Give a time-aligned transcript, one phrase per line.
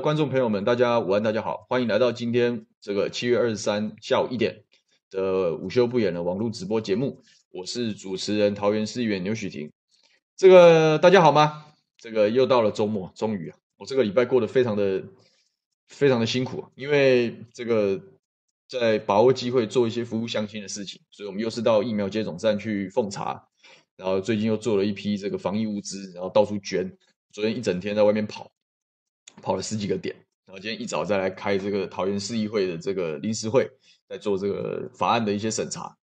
[0.00, 4.62] 观众朋友们，大家午安，大家好，欢迎来到今天这个七月二十三下午一点
[5.10, 7.20] 的午休不演的网络直播节目。
[7.50, 9.72] 我是主持人桃园市议员牛煦庭。
[10.36, 11.66] 这个大家好吗？
[11.96, 15.02] 这个又到了周末，终于啊，我这个礼拜过得非常的
[15.88, 18.00] 非常的辛苦，因为这个
[18.68, 23.48] 在把握机会做一些服务乡亲的事情，所以我们又是到疫苗接种站去奉茶，
[23.96, 26.96] 然后最近又做了一批这个防疫物资，然后到处捐。
[27.32, 28.52] 昨天一整天在外面跑。
[29.40, 30.14] 跑了十几个点，
[30.46, 33.68] 然后今天一早再来开这个桃园市议会的这个临时会，
[34.08, 35.96] 在做这个法案的一些审查，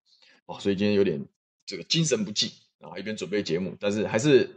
[0.45, 1.23] 哦，所以今天有点
[1.66, 4.50] 这个精神不济啊，一边准备节目，但是还是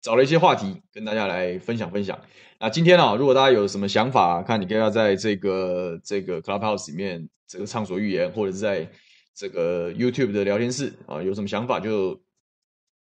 [0.00, 2.18] 找了一些话题跟大家来分享分享。
[2.58, 8.90] 那今天啊，如果大家有什么想法，看你可以要在这个这个 Clubhouse 里面这个畅所欲言，或者是在
[9.34, 12.20] 这个 YouTube 的聊天室啊，有什么想法就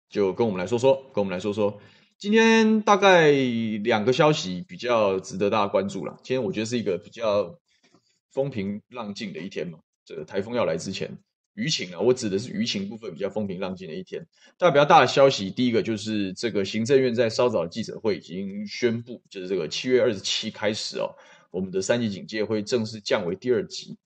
[0.08, 1.80] 就跟我们来说说，跟我们来说说。
[2.24, 6.16] 今天大概两个消息比较值得大家关注了。
[6.22, 7.58] 今天我觉得是一个比较
[8.32, 9.78] 风平浪静的一天嘛。
[10.06, 11.18] 这个台风要来之前，
[11.54, 14.26] 舆情啊，我指的是舆情部分比较风平浪静的一天。
[14.56, 21.14] 大概比较大的消息，第一个就是这个行政院在稍早的记者会已经宣布，就是这个七月二十七开始哦，
[21.50, 23.98] 我们的三级警戒会正式降为第二级。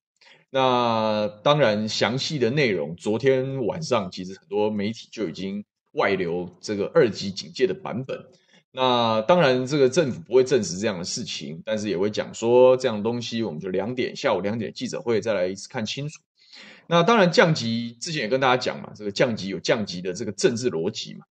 [0.51, 5.65] 那当然，详细的内容，昨天晚上其实很多媒体就已经。
[5.93, 8.27] 外流这个二级警戒的版本，
[8.73, 16.21] 那当然这个政府不会证实这样的事情，但是也会讲说这样东西，我们就两点下午两点记者会再来一次看清楚。
[16.87, 21.25] 那当然降级之前也跟大家讲嘛，这个降级有降级的这个政治逻辑嘛，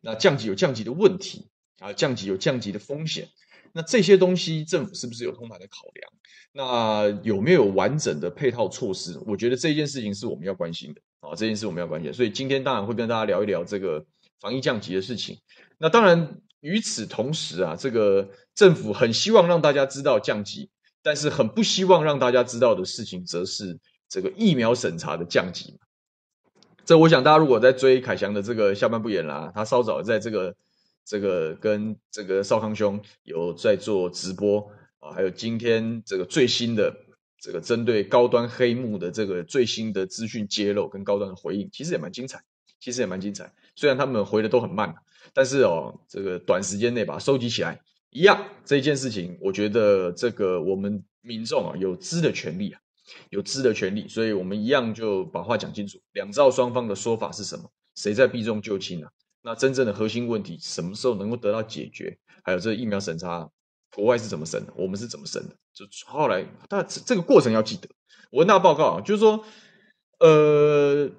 [0.00, 1.48] 那降级有降级的问题
[1.80, 3.28] 啊，降级有降级的风险，
[3.72, 6.12] 那这些东西政府是不是有通盘的考量？
[6.54, 9.18] 那有没有完整的配套措施？
[9.26, 11.00] 我觉得这件事情是我们要关心的。
[11.22, 14.04] 啊，这件事我们要关心，所以今天当然会跟大家聊一聊这个
[14.40, 15.38] 防疫降级的事情。
[15.78, 20.68] 那当然，与此同时啊，这个政府很希望让大家知道降级，
[21.00, 23.78] 但是很不希望让大家知道的事情，则是
[24.08, 25.78] 这个疫苗审查的降级。
[26.84, 30.52] 这我想大家如果在追凯翔的这个下半部演啦，他稍早在这个
[31.04, 34.68] 这个跟这个少康兄有在做直播
[34.98, 36.92] 啊，还有今天这个最新的。
[37.42, 42.40] 这个针对高端黑幕的这个最新的资讯揭露跟高端的回应，其实也蛮精彩，
[42.78, 43.52] 其实也蛮精彩。
[43.74, 44.94] 虽然他们回的都很慢，
[45.34, 52.80] 但是哦，这个短时间内把它收集起来，一样这件事情，我觉得这个我们民众啊有知的权利啊，
[53.30, 55.98] 有知的权利，所以我们一样就把话讲清楚。
[56.12, 57.68] 两造双方的说法是什么？
[57.96, 59.10] 谁在避重就轻啊？
[59.42, 62.16] 那真正的核心问题什么时候能够得到解决？
[62.44, 63.50] 还有这疫苗审查。
[63.94, 64.72] 国外是怎么生的？
[64.76, 65.56] 我们是怎么生的？
[65.74, 67.88] 就后来，但这个过程要记得。
[68.30, 69.44] 我问大家报告啊，就是说，
[70.18, 71.10] 呃，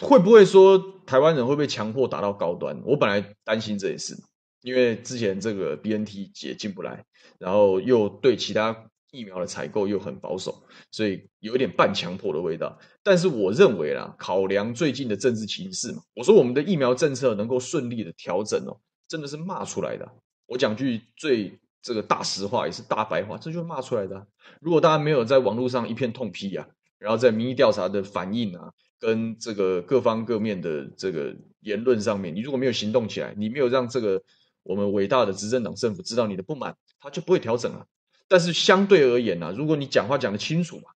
[0.00, 2.80] 会不会说台湾人会被强迫打到高端？
[2.84, 4.16] 我本来担心这件事，
[4.62, 7.04] 因为之前这个 BNT 也进不来，
[7.38, 10.62] 然后又对其他疫苗的采购又很保守，
[10.92, 12.78] 所以有一点半强迫的味道。
[13.02, 20.08] 但是我认为啦，考量最近的政治情势嘛，我说我们的疫苗政策能够顺利的调整哦，真的是骂出来的。
[20.46, 21.58] 我讲句最。
[21.82, 24.26] 这个大实话也是大白话，这就是骂出来的。
[24.60, 26.66] 如果大家没有在网络上一片痛批啊，
[26.98, 34.22] 然后在民意调查的反应啊，跟这个各方各面的这个言论上面，你如果没有行动起来，你没有让这个
[34.62, 37.86] 我们伟大的执政党政府知道你的不满，他就不会调整了。
[38.28, 40.90] 但是相对而言啊，如果你讲话讲得清楚嘛，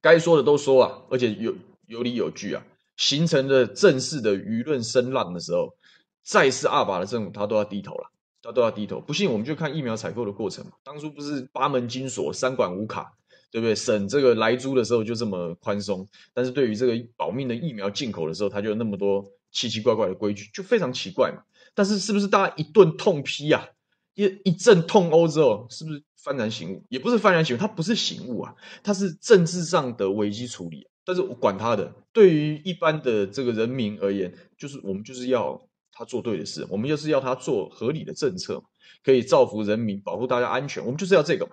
[0.00, 1.54] 该说的都说啊，而且有
[1.86, 2.62] 有理有据啊，
[2.96, 5.74] 形成了正式的舆论声浪的时候，
[6.22, 8.10] 再是阿爸的政府，他都要低头了。
[8.40, 10.72] 他都要低头，不信我们就看疫苗采购的过程嘛。
[10.84, 13.12] 当初不是八门金锁、三管五卡，
[13.50, 13.74] 对不对？
[13.74, 21.42] 省这个来租的时候就这么宽松，但是对于这个保命的疫苗进口的时候，他就有那么多奇奇怪怪的规矩，就非常奇怪嘛。
[21.74, 23.66] 但是是不是大家一顿痛批啊，
[24.14, 26.84] 一一阵痛殴之后，是不是幡然醒悟？
[26.88, 30.86] 也不是幡然醒悟，他不是醒悟啊，他是政治上的危机处理。
[31.04, 35.60] 但是我管他的，对于一般的这个人民而言，就是我们就是要。
[35.98, 38.62] 他做对的事，我们就是要他做合理的政策，
[39.02, 40.80] 可以造福人民，保护大家安全。
[40.84, 41.52] 我们就是要这个嘛，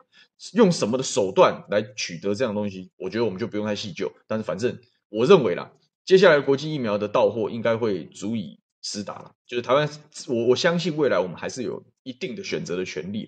[0.53, 2.91] 用什么的手段来取得这样的东西？
[2.95, 4.11] 我觉得我们就不用太细究。
[4.27, 4.77] 但是反正
[5.09, 5.71] 我认为啦，
[6.05, 9.31] 接下来国际疫苗的到货应该会足以施打了。
[9.47, 9.89] 就是台湾，
[10.27, 13.27] 我我相信未来我们还是有一定的选择的权利。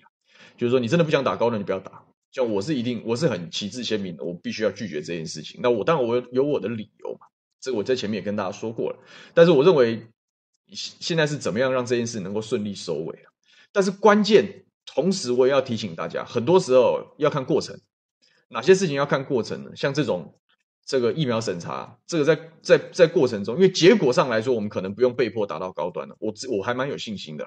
[0.56, 2.04] 就是说，你真的不想打高端，你不要打。
[2.30, 5.58] 像我是一定，我是很旗帜鲜明的，我必须要拒绝这件事情。
[5.60, 7.26] 那我当然我有我的理由嘛，
[7.60, 9.00] 这个我在前面也跟大家说过了。
[9.34, 10.06] 但是我认为。
[10.72, 13.30] 现在是怎么样让这件事能够顺利收尾啊？
[13.72, 17.78] 但是关键，同时我也要提醒大家，很多时候要看过程。
[18.48, 19.70] 哪些事情要看过程呢？
[19.76, 20.34] 像这种
[20.86, 26.16] 这个疫苗审查，这个在在在过程中，因为结果上来说，我们可能不用被迫达到高端了。
[26.18, 27.46] 我我还蛮有信心的，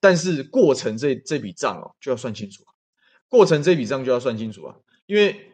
[0.00, 2.64] 但是过程这这笔账哦，就要算清楚。
[3.28, 4.74] 过程这笔账就要算清楚啊，
[5.04, 5.50] 因为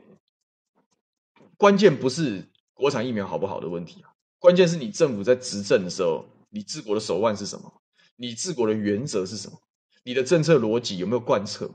[1.57, 6.25] 关键不是国产疫苗好不好的问题啊，关键是你政府在执政的时候，
[6.55, 7.83] 你治国的手腕是什么？
[8.15, 9.61] 你治国的原则是什么？
[10.05, 11.69] 你的政策逻辑有没有贯彻？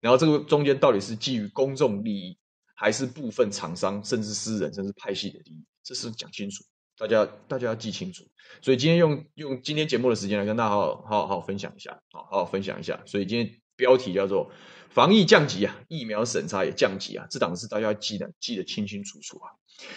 [0.00, 2.38] 然后这个中间到底是基于公众利益，
[2.76, 5.64] 还是部分厂商甚至私人甚至派系的利益？
[5.82, 6.62] 这是讲清楚，
[6.96, 8.24] 大家大家要记清楚。
[8.62, 13.02] 所以今天用用今天节目的时间来跟大家好好好分享一下，好好分享一下。
[13.04, 14.52] 所以今天标题叫做
[14.90, 19.50] “防疫降级啊，疫苗审查也降级啊”，这档子大家要记得记得清清楚楚啊。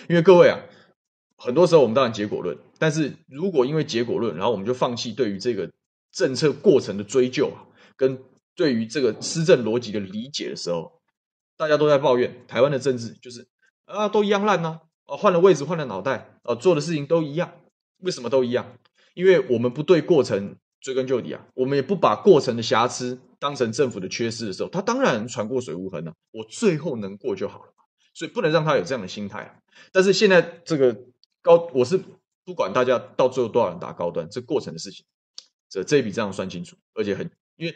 [0.09, 0.57] 因为各位啊，
[1.37, 5.71] 很多时候我们当然结果论，但是如果因为结果论，然后我们就放弃对于这个
[6.11, 8.19] 政策过程的追究啊，跟
[8.55, 10.99] 对于这个施政逻辑的理解的时候，
[11.55, 13.47] 大家都在抱怨台湾的政治就是
[13.85, 17.53] 啊，都一样烂呢，啊，换了位置换了脑袋，啊，做的事情都一样，
[17.99, 18.73] 为什么都一样？
[19.13, 27.73] 因为我们不对过程追根究底啊，我们也不把过程的瑕疵当成政府的缺失的时候，他当然船过水无痕了，啊，我最后能过就好了，
[28.15, 29.53] 所以不能让他有这样的心态啊。
[29.91, 30.97] 但是现在这个
[31.47, 31.99] 高，我是
[32.43, 35.05] 不管大家到最后多少人打高端，这过程的事情，
[35.69, 37.75] 这这一笔账算清楚，而且很因为。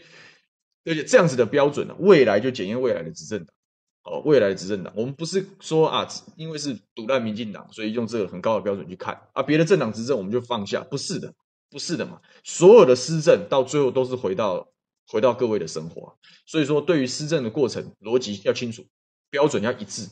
[0.83, 3.53] 而且这样子的标准呢，未来就检验未来的执政党，
[4.01, 11.31] 哦，未来的执政党，我们不是说啊，因为是赌烂民进党，所以用这个很高的标准去看啊，别的政党执政我们就放下，不是的，
[11.69, 14.67] 不是的嘛，所有的施政到最后都是回到
[15.05, 18.83] 回到各位的生活，所以说对于施政的过程逻辑要清楚，
[19.29, 20.09] 标准要一致，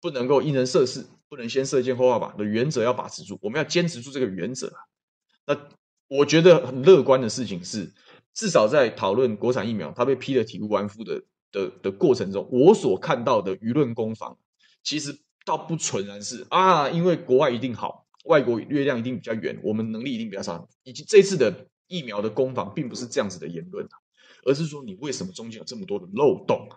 [0.00, 4.84] 不能够因人设事，不能先射箭后画靶的原则要把持住，我们要坚持住这个原则啊。
[5.46, 5.58] 那
[6.06, 7.90] 我觉得很乐观的事情是。
[8.34, 14.36] 至少在讨论国产疫苗，它被批得体无完肤的的的过程中，我所看到的舆论攻防，
[14.82, 23.86] 其实倒不纯然是啊，因为国外一定好，外国月亮一定比较圆，我们能力一定比较差，以及这次的疫苗的攻防，并不是这样子的言论，
[24.44, 26.76] 而是说你为什么中间有这么多的漏洞啊？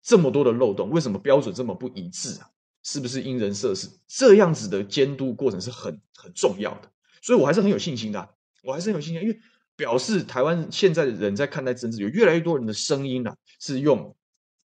[0.00, 2.50] 这么多的漏洞，为什么标准这么不一致啊？
[2.82, 3.88] 是不是因人设事？
[4.06, 6.90] 这样子的监督过程是很很重要的，
[7.22, 8.28] 所以我还是很有信心的，
[8.62, 9.40] 我还是很有信心，因为。
[9.76, 14.14] 表示台湾现在的人在看待政治，有越来越多人的声音啊，是用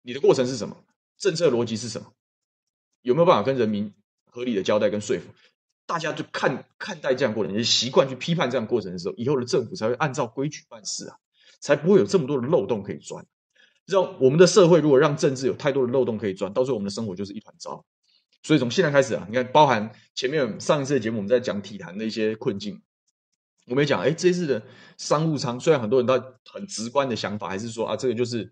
[0.04, 0.86] 你的过程是什么，
[1.18, 2.14] 政策逻辑是什么，
[3.02, 3.94] 有没有办法跟人民
[4.24, 5.26] 合理的交代跟说服？
[5.86, 11.18] 大家就看看待这样过程，也习惯去批判这样过程的时候，以后的政府才会按照规矩办事啊，
[11.60, 13.26] 才不会有这么多的漏洞可以钻。
[13.86, 17.84] 让我们的社会如果让政治有太多的漏洞可以钻，到时候我们的生活就是一团糟。
[18.44, 22.82] 所以从现在开始啊，你看，包含前面上一次的节目，我们在讲体坛的一些困境。
[23.68, 24.62] 我们也讲，哎，这次的
[24.98, 26.14] 商务舱，虽然很多人都
[26.52, 28.52] 很直观的想法，还是说啊，这个就是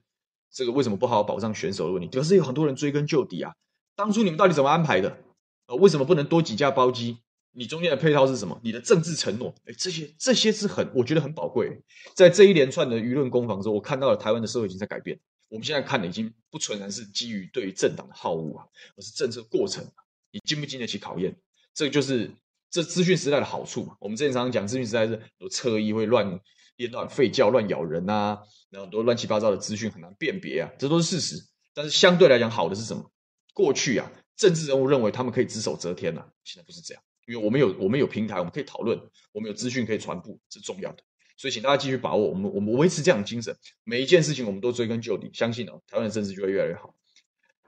[0.51, 2.07] 这个为什么不好好保障选手的问题。
[2.15, 3.53] 可是有很多人追根究底啊，
[3.95, 5.17] 当初你们到底怎么安排的？
[5.65, 7.17] 呃，为什么不能多几架包机？
[7.51, 8.59] 你中间的配套是什么？
[8.63, 11.81] 你的政治承诺，哎，这些这些是很，我觉得很宝贵。
[12.13, 15.19] 在这一连串的舆论攻防中，我看到了台湾的社会已经在改变。
[15.49, 18.65] 我们现在看的已经不纯然是基于对于政党的好恶啊，
[18.95, 19.85] 而是政策过程，
[20.31, 21.37] 你经不经得起考验？
[21.73, 22.31] 这个就是。
[22.71, 26.39] 这资讯时代的好处嘛，我们之前常常讲，资讯时代是有侧翼会乱
[26.75, 31.43] 编乱吠叫、乱咬人啊，然后很多乱七八糟的资讯很难辨别啊，这都是事实。
[31.73, 33.11] 但是相对来讲，好的是什么？
[33.55, 39.01] 过去啊，政治人物认为他们可以只手遮天呐、现在不是这样，因为我们有我们有平台，我们可以讨论，
[39.31, 41.03] 我们有资讯可以传播，是重要的。
[41.39, 43.55] 所以请大家继续把握，我们我们维持这样的精神，
[43.85, 46.93] 每一件事情我们都追根究底，相信哦，台湾的政治就会越来越好。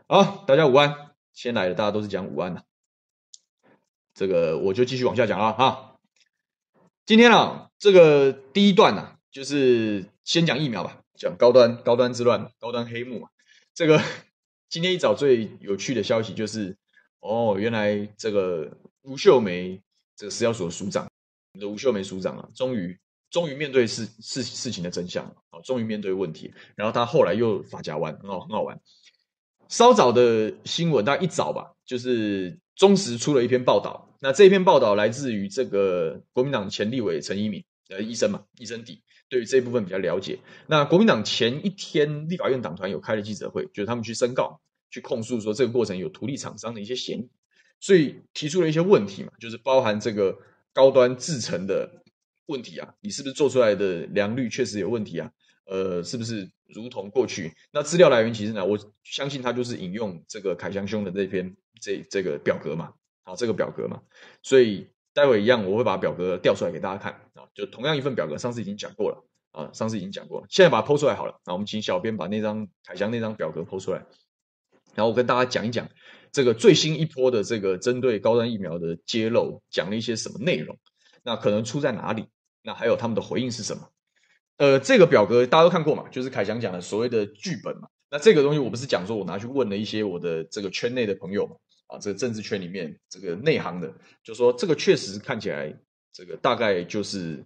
[0.08, 0.94] 好，大家午安，
[1.32, 2.66] 先来的大家都是讲午安的。
[4.13, 5.96] 这个我就继续往下讲啊哈。
[7.06, 13.30] 今天啊，这个第一段啊，就是先讲疫苗吧，讲高端高端之乱，高端黑幕嘛。
[13.74, 14.04] 这个
[14.68, 16.75] 今天一早最有趣的消息就是，
[17.22, 19.82] 哦，原来这个吴秀梅
[20.18, 21.06] 这个食药所的署长，
[21.54, 23.00] 我们的吴秀梅署长啊，终于
[23.32, 26.54] 终于面对事事事情的真相啊，终于面对问题。
[26.76, 28.80] 然后他后来又发夹弯，很好很好玩。
[29.68, 32.60] 稍早的新闻，大概一早吧，就是。
[32.74, 40.40] 中时出了一篇报道，那这篇报道来自于这个国民党前立委陈一敏，呃，医生嘛，医生底，对于这一部分比较了解。
[40.66, 44.60] 那国民党前一天立法院党团有开了记者会，就是他们去申告，
[44.90, 47.30] 去控诉说这个过程有图利厂商的一些嫌疑，
[47.80, 50.36] 所以提出了一些问题嘛，就是包含这个
[50.74, 52.02] 高端制成的
[52.51, 55.31] 问题啊，你是不是做出来的良率确实有问题啊？
[55.65, 57.53] 呃，是不是如同过去？
[57.72, 62.93] 那资料来源其实呢，我相信他就是引用这个凯翔兄的这篇这这个表格嘛，
[63.24, 64.01] 好，这个表格嘛，
[64.43, 74.05] 所以待会一样我会把表格调出来给大家看啊，就同样一份表格，上次已经讲过了啊，上次已经讲过了，现在把它 po 出来好了，那我们请小编把那张凯翔那张表格 po 出来，
[74.96, 75.88] 然后我跟大家讲一讲
[76.34, 80.77] 这个最新一波的这个针对高端疫苗的揭露，讲了一些什么内容，
[81.24, 82.27] 那可能出在哪里？
[82.63, 83.89] 那还有他们的回应是什么？
[84.58, 87.88] 呃，这个表格大家都看过嘛，就是凯翔讲的所谓的剧本嘛。
[88.12, 91.56] 那这个东西我不是讲说我拿去问了一些我的这个圈内的朋友嘛，
[91.88, 93.91] 啊，这个政治圈里面这个内行的，
[94.24, 95.74] 就说这个确实看起来
[96.13, 97.44] 这个大概就是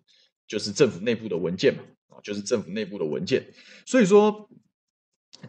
[0.48, 3.46] 就是政府内部的文件嘛，啊，就是政府内部的文件。
[3.86, 4.50] 所以说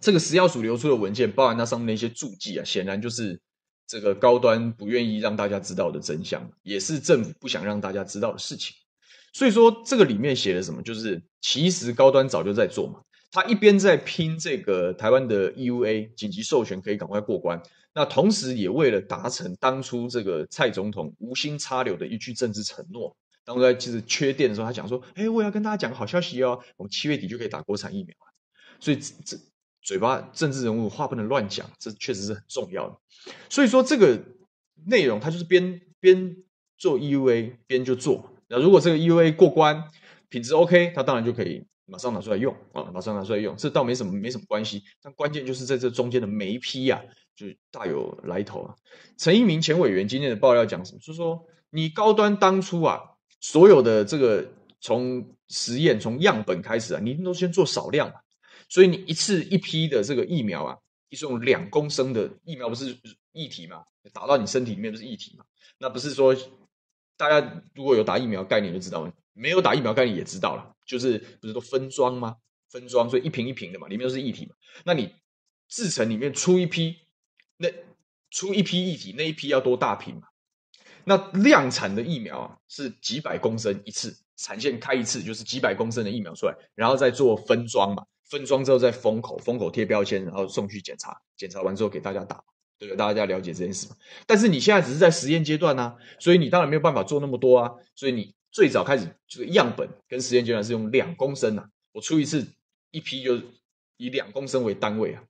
[0.00, 3.40] 这个食药署流出的文件，包含那上面的一些注记啊，显然就是
[3.86, 8.76] 这个高端不愿意让大家知道的真相，也是政府不想让大家知道的事情。
[9.36, 13.02] 所以说这个里面写的什么，就是其实高端早就在做嘛。
[13.30, 17.60] 他一边在拼这个台湾的 EUA 紧急授权可以赶快过关，
[17.92, 23.14] 那同时也为了达成当初这个蔡总统无心插柳的一句政治承诺，
[23.44, 28.32] 当初在其实缺电的时候，他讲说：“哎，我要跟大家讲个好消息哦，我们七月底就可以打国产疫苗了。”
[28.80, 29.36] 所以这
[29.82, 32.96] 嘴巴政治人物话不能乱讲，这确实是很重要的。
[33.50, 34.18] 所以说这个
[34.86, 36.38] 内容，他就是边边
[36.78, 38.32] 做 EUA 边就做。
[38.48, 39.84] 那如果这个 EUA 过关，
[40.28, 41.66] 品质 OK，它当然就可以。
[41.88, 42.82] 马上拿出来用啊！
[42.92, 44.82] 马上拿出来用，这倒没什么，没什么关系。
[45.00, 47.00] 但关键就是在这中间的每一批、啊，
[47.36, 48.74] 就大有来头啊。
[49.16, 50.98] 陈一鸣前委员今天的爆料讲什么？
[50.98, 53.00] 就是说你高端当初啊，
[53.40, 54.48] 所有的这个
[54.80, 58.16] 从实验从样本开始啊，你一定都先做少量嘛。
[58.68, 60.76] 所以你一次一批的这个疫苗啊，
[61.08, 62.98] 一种两公升的疫苗不是
[63.30, 65.44] 液体嘛，打到你身体里面不是液体嘛？
[65.78, 66.34] 那不是说
[67.16, 70.74] 大家如果有打疫苗概念就知道了，没有打疫苗概念也知道了。
[70.84, 72.36] 就是不是都分装吗？
[72.70, 74.54] 分装，所以一瓶一瓶的嘛，里面都是液体嘛。
[74.84, 75.12] 那你
[75.68, 76.96] 制成里面出一批，
[77.56, 77.68] 那
[78.30, 80.28] 出一批液体，那一批要多大瓶嘛？
[81.04, 88.04] 那量产的疫苗啊，是几百公升一次，产线开一次就是几百公升的疫苗出来，然后再做分装嘛。
[88.28, 92.42] 分装之后再封口，封口贴标签，然后送去检查，检查完之后给大家打，
[92.78, 92.94] 对？
[92.96, 93.96] 大家了解这件事嘛。
[94.26, 98.34] 但是你现在只是在实验阶段啊，所以你当然没有办法做那么多啊，所以你。
[98.52, 102.46] 最早开始这个样本跟实验阶段是用两公升啊，我出一次
[102.90, 103.44] 一批就是
[103.98, 105.22] 以两公升为单位啊，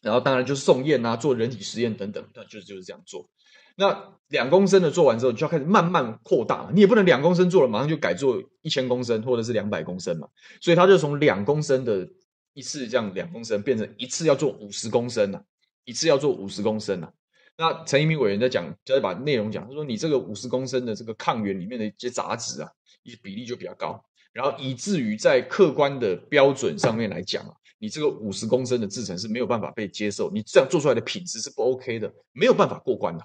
[0.00, 3.28] 然后当然就是送验啊，做人体实验等等，那就是就是这样做。
[3.76, 10.26] 那两公升的做完之后，就要开始慢慢扩大了，你也不能两公升做了马上就改做一千公升或者是两百公升嘛，
[10.62, 12.08] 所以他就从两公升的
[12.54, 15.42] 一次这样两公升变成一次要做五十公升啊，
[15.86, 17.10] 一次要做五十公升啊。
[17.56, 22.70] 那陈一鸣委员在讲，就在把内容讲，他说你这个五十公升的这个抗原里面的一些杂质啊，
[23.02, 33.24] 一些比例就比较高，然后以至于在客观的标准上面来讲啊，你这个五十公升的制程是没有办法被接受，你这样做出来的品质是不 OK 的，没有办法过关的，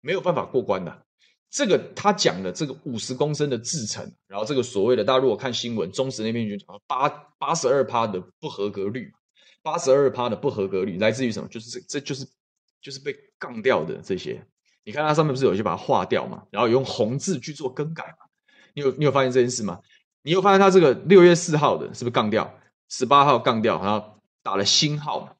[0.00, 1.04] 没有办法过关的。
[1.50, 9.12] 这个他讲的这个五十公升的制程，然后这个所谓的大家如果看新闻，中时那边就讲八八十二趴的不合格率，
[9.68, 11.48] 八十二趴的不合格率来自于什么？
[11.48, 12.26] 就是这这就是。
[12.80, 14.40] 就是被杠掉的这些，
[14.84, 18.18] 你看它上面不是有些把它划掉嘛，然后用红字去做更改嘛？
[18.72, 19.80] 你有你有发现这件事吗？
[20.22, 22.56] 你有发现它这个六月四号的是不是杠掉？
[22.88, 25.32] 十八号杠掉，然后打了星号嘛？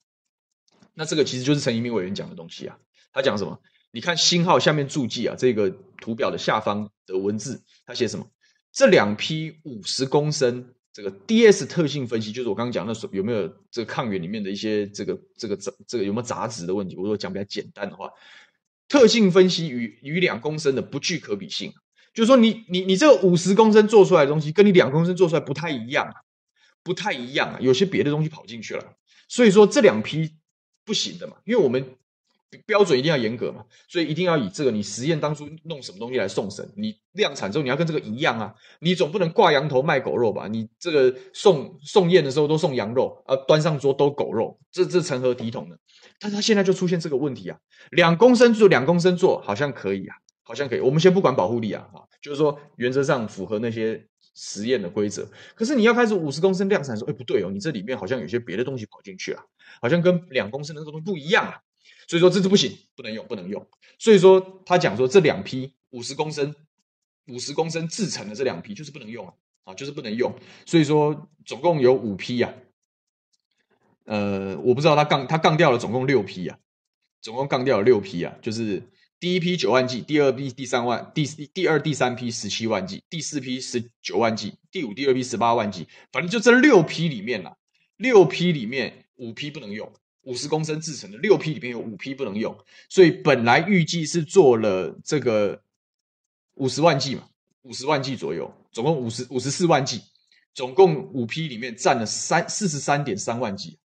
[0.94, 2.76] 那这个其实就是陈一鸣委员讲的东西啊。
[3.12, 3.60] 他讲什么？
[3.92, 5.70] 你看星号下面注记啊，这个
[6.00, 8.26] 图表的下方的文字，他写什么？
[8.72, 10.74] 这两批五十公升。
[10.92, 16.96] 这个 DS 特性分析就是我刚刚讲的，有没有这个抗原里面的一些这个这个杂这个有没有杂质的问题？
[16.96, 18.10] 我如果讲比较简单的话，
[18.88, 21.72] 特性分析与与两公升的不具可比性，
[22.12, 26.12] 就是说你你你这个五十公升做出来的东西，跟你两公升做出来不太一样，
[26.82, 28.96] 不太一样啊，有些别的东西跑进去了，
[29.28, 30.36] 所以说这两批
[30.84, 31.84] 不行的嘛，因为我们。
[32.64, 40.48] 标准一定要严格嘛，所以一定要以这个你实验当初弄什么东西来送审，你量产之后你要跟这个一样啊，你总不能挂羊头卖狗肉吧？
[40.48, 45.76] 你这个送送宴的时候都送羊肉，啊，端上桌都狗肉，这这成何体统呢？
[46.18, 47.58] 但是他现在就出现这个问题啊，
[47.90, 50.80] 两公升做两公升做好像可以啊，好像可以。
[50.80, 54.02] 我们先不管保护力啊，哈，就是说原则上符合那些
[54.34, 55.28] 实验的规则。
[55.54, 59.42] 可是你要开始五十公升量产的时候，哎，不对哦，你这里面好像有些别的东西跑进去啊，
[59.82, 61.60] 好像跟两公升的那个东西不一样啊。
[62.08, 63.64] 所以说这是不行，不能用，不能用。
[63.98, 66.54] 所以说他讲说这两批五十公升、
[67.26, 69.34] 五十公升制成的这两批就是不能用啊，
[69.64, 70.34] 啊，就是不能用。
[70.64, 72.54] 所以说总共有五批呀，
[74.04, 76.58] 呃，我不知道他杠他杠掉了总共六批呀，
[77.20, 78.82] 总共杠掉了六批啊，就是
[79.20, 87.52] 第一批九万剂，第二批第三万，第第二第三批十七万剂，第四批十九万剂，第五第二批十八万剂，反正就这六批里面呐，
[87.98, 89.92] 六批里面五批不能用。
[90.28, 92.54] 五十公升制成的六批里面有五批不能用，
[92.90, 95.62] 所以本来预计是做了这个
[96.56, 97.26] 五十万剂嘛，
[97.62, 100.02] 五十万剂左右，总共五十五十四万剂，
[100.52, 103.78] 总共五批里面占了三四十三点三万剂，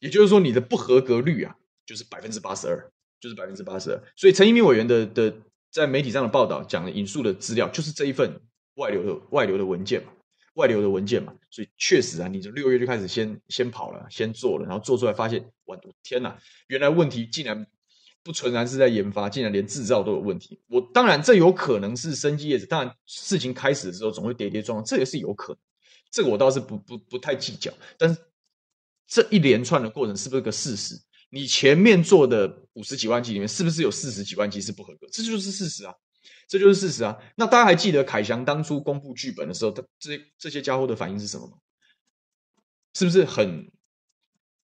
[0.00, 1.54] 也就是说你的不合格率啊，
[1.86, 4.02] 就是百分之八十二，就是百分之八十二。
[4.16, 5.32] 所以陈一鸣委员的的
[5.70, 8.40] 在媒体上的报道讲的引述的资料，就是这一份
[8.74, 10.10] 外流的外流的文件嘛。
[10.54, 17.66] 外流的文件嘛，所以确实啊，你就六月就开始先先跑了，先做了，然后做出来发现，哇，天哪，原来问题竟然
[18.22, 20.60] 不纯然是在研发，竟然连制造都有问题。
[20.66, 25.58] 我当然这有可能是生技叶子，当然事情开始的时候总会跌跌撞撞，这也是有可能。
[26.10, 28.20] 这个我倒是不不不太计较，但是
[29.06, 31.00] 这一连串的过程是不是个事实？
[31.30, 35.06] 你前面做的五十几万剂里面，是不是有四十几万剂是不合格？
[35.12, 35.94] 这就是事实啊。
[36.50, 37.16] 这就是事实啊！
[37.36, 41.58] 那大家还记得凯翔当初公布剧本的时候，他这这些家伙的反应是什么吗？
[42.92, 43.70] 是不是很，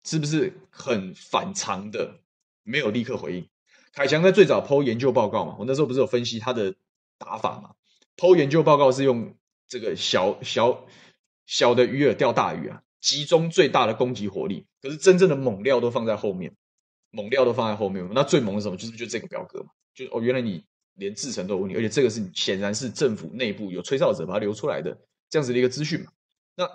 [0.04, 2.20] 是不是很反常的？
[2.64, 3.50] 没有立刻回应。
[3.94, 6.76] 凯翔在最早 PO 研究报告嘛，我那时候不是有分析他的
[7.18, 7.72] 打法嘛
[8.18, 9.38] ？PO 研究报告是用
[9.70, 10.86] 这个小小
[11.46, 14.68] 小的鱼饵钓大鱼啊，集中最大的攻击火力。
[14.82, 16.54] 可是真正的猛料都放在后面，
[17.10, 18.06] 猛料都放在后面。
[18.14, 18.76] 那最猛的是什么？
[18.76, 20.66] 就是就这个表格嘛，就哦，原来你。
[21.00, 24.96] 连制程都有问题，而且这个是显然是政府内部有吹哨者把它流出来的
[25.30, 26.12] 这样子的一个资讯嘛。
[26.56, 26.70] 那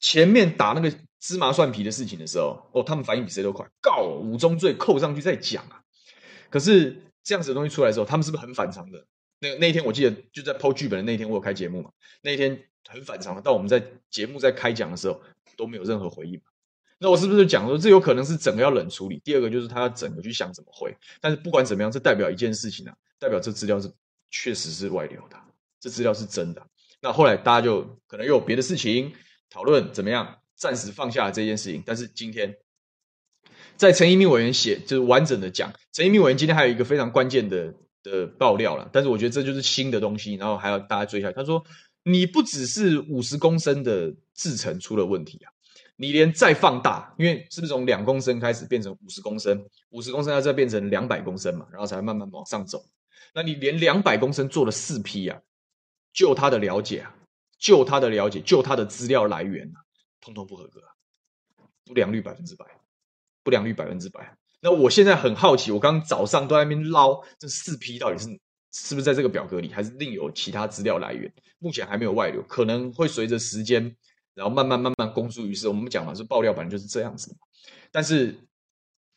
[0.00, 5.82] 前面打那个芝麻蒜皮的事情的时候，哦，他们反应比谁都快，告五宗罪扣上去再讲啊。
[6.48, 9.06] 可是这样子的东西出来的时候，他们是不是很反常的？
[9.40, 11.90] 那那一天我记得就在 PO 剧本的那一天，我有开节目嘛。
[12.22, 15.20] 那一天很反常的，到我们在节目在开讲的时候
[15.56, 16.49] 都没有任何回应嘛。
[17.02, 19.20] 那我是不是讲说这有可能是整个要冷处理？
[19.24, 20.94] 第二个就是他要整个去想怎么回。
[21.20, 22.94] 但是不管怎么样，这代表一件事情啊。
[23.18, 23.90] 代表这资料是
[24.30, 25.36] 确实是外流的，
[25.80, 26.66] 这资料是真的。
[27.02, 29.12] 那后来大家就可能又有别的事情
[29.48, 31.82] 讨论，怎么样暂时放下了这件事情。
[31.84, 32.54] 但是今天
[33.76, 38.88] 在陈一鸣委员写就是完整的讲，陈一鸣委员今天还有一个非常关键的的爆料了。
[38.92, 41.32] 但是我觉得这就是新的东西，然后还要大家追下。
[41.32, 41.62] 他说
[42.04, 45.52] ：“你不只是五十公升的制程出了问题啊，
[46.00, 52.82] 你连再放大，因为是不是从两公升开始变成五十公升，五十公升要再变成两百公升嘛，然后才慢慢往上走。”
[53.34, 55.38] 那你连两百公升做了四批啊？
[56.14, 57.14] 就他的了解啊，
[57.58, 59.84] 就他的了解，就他的资料来源啊，
[60.22, 60.80] 通通不合格，
[61.84, 62.64] 不良率百分之百，
[63.44, 64.38] 不良率百分之百。
[64.62, 68.26] 那我现在很好奇，我刚刚早上都在那边捞这四批到底是
[68.72, 71.30] 是不是在这个表格里，还是另有其他资料来源？
[71.58, 73.94] 目前还没有外流，可能会随着时间，
[74.34, 75.68] 然后慢慢慢慢公诸于世。
[75.68, 77.36] 我们讲嘛，是爆料本来就是这样子，
[77.90, 78.38] 但是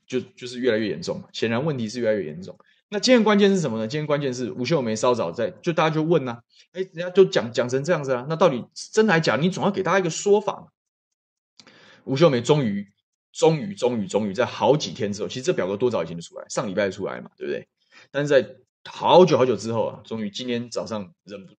[0.06, 2.58] 就就是越来越严重，显然问题是越来越严重。
[2.90, 3.88] 那今天关键是什么呢？
[3.88, 9.36] 今天关键是吴秀梅稍早在，就大家就问呐、啊，哎，人家就讲讲成这样子啊，那到底真还假？
[9.36, 10.72] 你总要给大家一个说法。
[12.04, 12.88] 吴秀梅终于、
[13.32, 17.68] 终于、终于、终于在好几天之后，其实这表格多早以前就出来，上礼拜出来嘛，对不对？
[18.12, 18.48] 但是在
[18.86, 21.54] 好久好久之后啊，终于今天早上忍不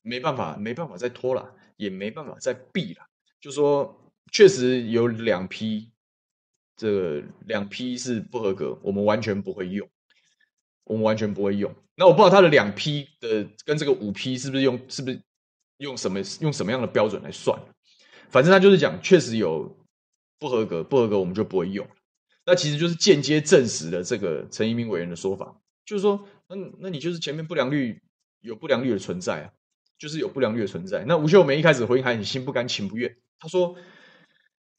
[0.00, 3.00] 没办法，没办法再拖了，也没办法再避了，
[3.40, 3.94] 就说
[4.30, 5.90] 确实有两批，
[6.76, 9.88] 这个两批是不合格，我们完全不会用。
[10.84, 11.72] 我们完全不会用。
[11.94, 15.22] 那我不知道它的两批的跟这个五批是不是用，是不是
[15.78, 17.56] 用什么用什么样的标准来算？
[18.30, 19.76] 反正他就是讲，确实有
[20.38, 21.86] 不合格，不合格我们就不会用。
[22.44, 28.02] 那其实就是间接证实了这个陈一鸣委员的说法，就是说，那那你就是前面不良率
[28.40, 29.52] 有不良率的存在啊，
[30.02, 31.04] 就是有不良率的存在。
[31.06, 33.76] 那吴秀梅一开始回应还很心不甘情不愿，他说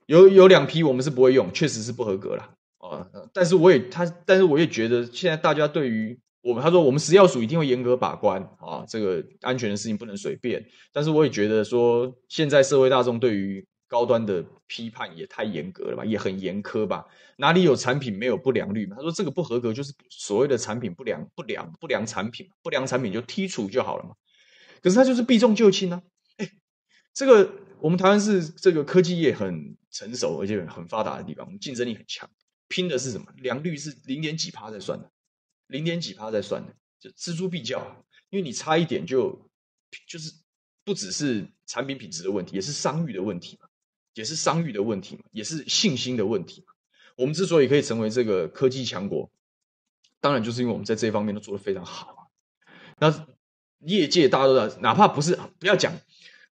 [0.05, 2.49] 有有两批我们是不会用，确实是不合格啦。
[2.79, 10.65] 啊，但是我也他，但是我也觉得现在大家对于我们，他说我们食药署一定会严格把关啊，这个安全的事情不能随便。
[10.91, 17.05] 但是我也觉得说，现在社会大众对于高端的批判也太严格了吧，也很严苛吧？
[17.37, 18.97] 哪里有产品没有不良率嘛？
[18.97, 24.11] 他说这个不合格就是所谓的产品不良，不良不良产品，不良产品就剔除就好了嘛。
[24.83, 26.03] 可是他就是避重就轻呢、啊。
[26.37, 26.51] 哎，
[27.13, 32.29] 这个我们台湾是这个科技业很成熟而且很发达的地方，我们竞争力很强。
[32.67, 33.31] 拼的是什么？
[33.37, 35.11] 良率是零点几趴在算的，
[35.67, 38.05] 零点几趴在算的，就锱铢必较。
[38.29, 39.49] 因为你差一点就
[40.07, 40.33] 就是
[40.83, 43.67] 不只是产品品质的问题，也是商誉的问题嘛，
[44.15, 46.73] 也是商誉的问题嘛，也是信心的问题嘛。
[47.15, 49.31] 我们之所以可以成为这个科技强国，
[50.19, 52.31] 当然就是因为我们在这方面都做得非常好。
[52.97, 53.11] 那
[53.85, 55.93] 业界大家都知道，哪怕不是不要讲，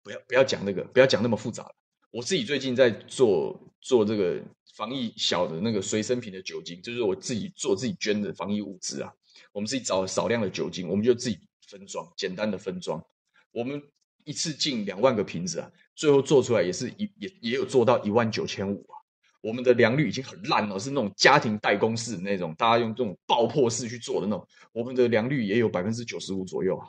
[0.03, 1.71] 不要不要讲那个，不要讲那么复杂。
[2.11, 4.43] 我自己最近在做做这个。
[4.77, 9.13] 防疫小的那个随身瓶的酒精，就是我自己做自己捐的防疫物资啊。
[9.51, 11.37] 我们自己找少量的酒精，我们就自己
[11.67, 13.05] 分装，简单的分装。
[13.51, 13.83] 我们
[14.23, 18.95] 一次进两万个瓶子啊，最后做出来也是一也也有做到一万九千五啊。
[19.41, 24.47] 我们的良率已经很烂了，是那种家庭代工式那种，大家用这种爆破式去做的那种。
[24.73, 26.87] 我们的良率也有百分之九十五左右啊，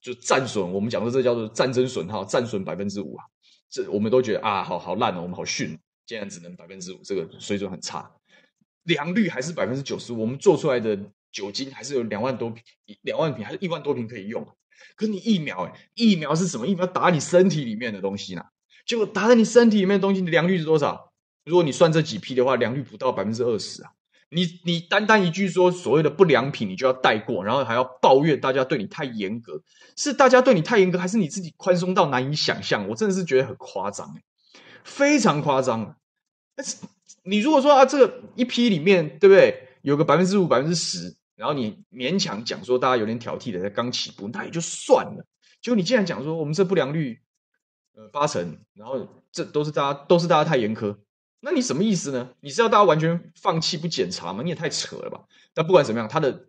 [0.00, 3.24] 就战损，我们讲的这叫做战争损耗，战损百分之五啊。
[3.68, 5.78] 这我们都觉得啊，好好烂哦，我们好逊。
[6.06, 8.10] 竟然只能百分之五，这个水准很差，
[8.82, 10.20] 良率还是百分之九十五。
[10.22, 10.98] 我们做出来的
[11.30, 12.64] 酒精还是有两万多瓶，
[13.02, 14.44] 两万瓶还是一万多瓶可以用。
[14.96, 16.66] 可你疫苗，哎，疫苗是什么？
[16.66, 18.44] 疫苗打你身体里面的东西呢？
[18.84, 21.12] 结果打在你身体里面的东西，你良率是多少？
[21.44, 23.92] 如果你算这几批的话，良率不到百分之二十啊！
[24.30, 29.60] 你你单单一句说所谓的不良品，你就要带过，然后还要抱怨大家对你太严格，
[29.96, 32.88] 是大家对你太严格，还是你自己宽松到难以想象？
[32.88, 34.16] 我真的是觉得很夸张，
[34.84, 35.96] 非常夸张。
[36.54, 36.76] 但是
[37.24, 39.68] 你如果说啊，这个一批里面，对不对？
[39.82, 45.26] 有个百分之五、百分之十，然后你勉强讲说大家有点挑剔的，才刚起步，那也就算了。
[45.60, 47.18] 结果你竟然讲说我们这不良率
[47.94, 50.96] 呃八成，然后这都是大家都是大家太严苛。
[51.40, 52.34] 那你什么意思呢？
[52.40, 54.42] 你是要大家完全放弃不检查吗？
[54.42, 55.24] 你也太扯了吧！
[55.54, 56.48] 但不管怎么样，他的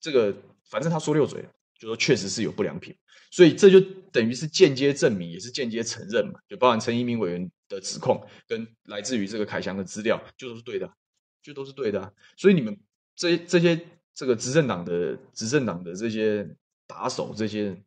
[0.00, 2.96] 这个反正他说六嘴了，就说确实是有不良品，
[3.30, 3.80] 所以这就
[4.12, 10.92] 等于是间接证明，也是间接承认嘛，就包含陈一鸣委员的指控跟来自于这个凯翔的资料，就都是对的，
[11.42, 12.14] 就都是对的。
[12.36, 12.78] 所以你们
[13.16, 13.80] 这这些
[14.14, 16.48] 这个执政党的执政党的这些
[16.86, 17.82] 打手这些。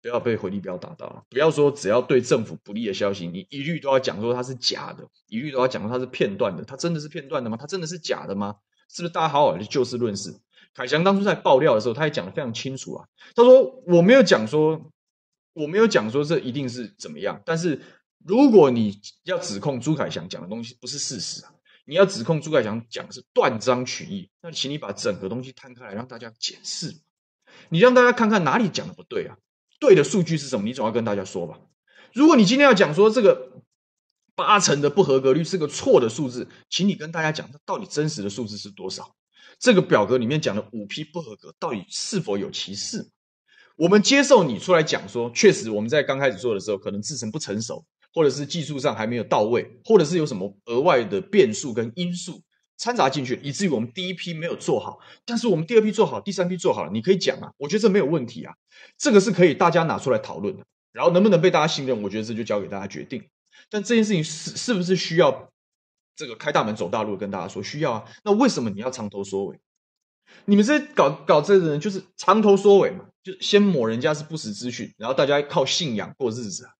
[0.00, 6.64] 不要被回力镖打到，不要说只要对政府不利的消息，你一律都要讲说它是假的，一律都要讲说它是片段的。
[6.64, 7.56] 它真的是片段的吗？
[7.56, 8.56] 它真的是假的吗？
[8.88, 10.38] 是不是大家好好的就事论事？
[10.74, 13.08] 凯翔当初在爆料的时候，他也讲得非常清楚啊。
[13.34, 14.90] 他说我没有讲说，
[15.52, 17.42] 我没有讲说这一定是怎么样。
[17.44, 17.80] 但是
[18.24, 21.52] 如果你要指控朱凯翔讲的东西不是事实啊，
[21.84, 26.94] 你要指控朱凯翔讲的是断章取义，那请你把整个东西摊开来让大家检视，
[27.68, 29.36] 你让大家看看哪里讲的不对啊。
[29.78, 30.64] 对的数据是什么？
[30.64, 31.60] 你总要跟大家说吧。
[32.12, 33.62] 如果你今天要讲说这个
[34.34, 39.14] 八成的不合格率是个错的数字，请你跟大家讲，它到底真实的数字是多少？
[39.58, 43.10] 这个表格里面讲的五批不合格，到底是否有歧视？
[43.76, 52.42] 我们接受你出来讲说，确实我们在刚开始做的时候，可能制成不成熟，或者是技术上还没有到位，或者是有什么额外的变数跟因素。
[52.78, 58.54] 掺杂进去，以至于我们第一批没有做好，但是我们第二批做好，第三批做好了，你可以讲啊，我觉得这没有问题啊，
[58.96, 60.64] 这个是可以大家拿出来讨论的。
[60.90, 63.22] 然后能不能被大家信任，我觉得这就交给大家决定。
[63.68, 65.52] 但这件事情是是不是需要
[66.16, 68.04] 这个开大门走大路跟大家说需要啊？
[68.24, 69.60] 那为什么你要藏头缩尾？
[70.46, 76.72] 你们这搞搞这的人就是藏头缩尾嘛，就先抹人家是不实资讯，然后大家靠信仰过日子啊。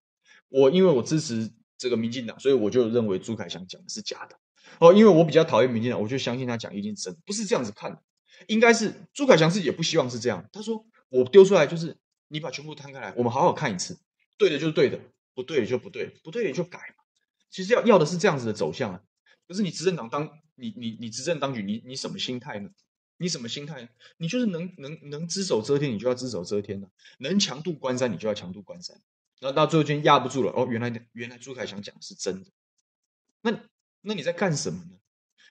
[0.49, 4.35] 我因为我支持这个民进党，所以我就认为朱凯翔讲的是假的。
[4.79, 8.01] 哦，因为我比较讨厌民进党，我就相信他讲一定真，不是这样子看的。
[8.47, 10.47] 应该是朱凯翔自己也不希望是这样。
[10.53, 11.97] 他说：“我丢出来就是
[12.29, 13.99] 你把全部摊开来，我们好好看一次，
[14.37, 14.97] 对的就是对的，
[15.35, 17.03] 不对的就不对，不对的就改嘛。
[17.49, 19.01] 其实要要的是这样子的走向啊。
[19.45, 22.69] 可是你执政党当你你你执政当局，你你什么心态呢？
[23.17, 23.89] 你什么心态？
[24.15, 28.95] 你就是能能能只手遮天，你就要只手遮天的；能强渡关山，你就要强渡关山。
[29.41, 30.53] 然后到最后就压不住了。
[30.55, 32.49] 哦，原来原来朱凯翔讲的是真的，
[33.41, 33.59] 那。
[34.01, 34.97] 那你在干什么呢？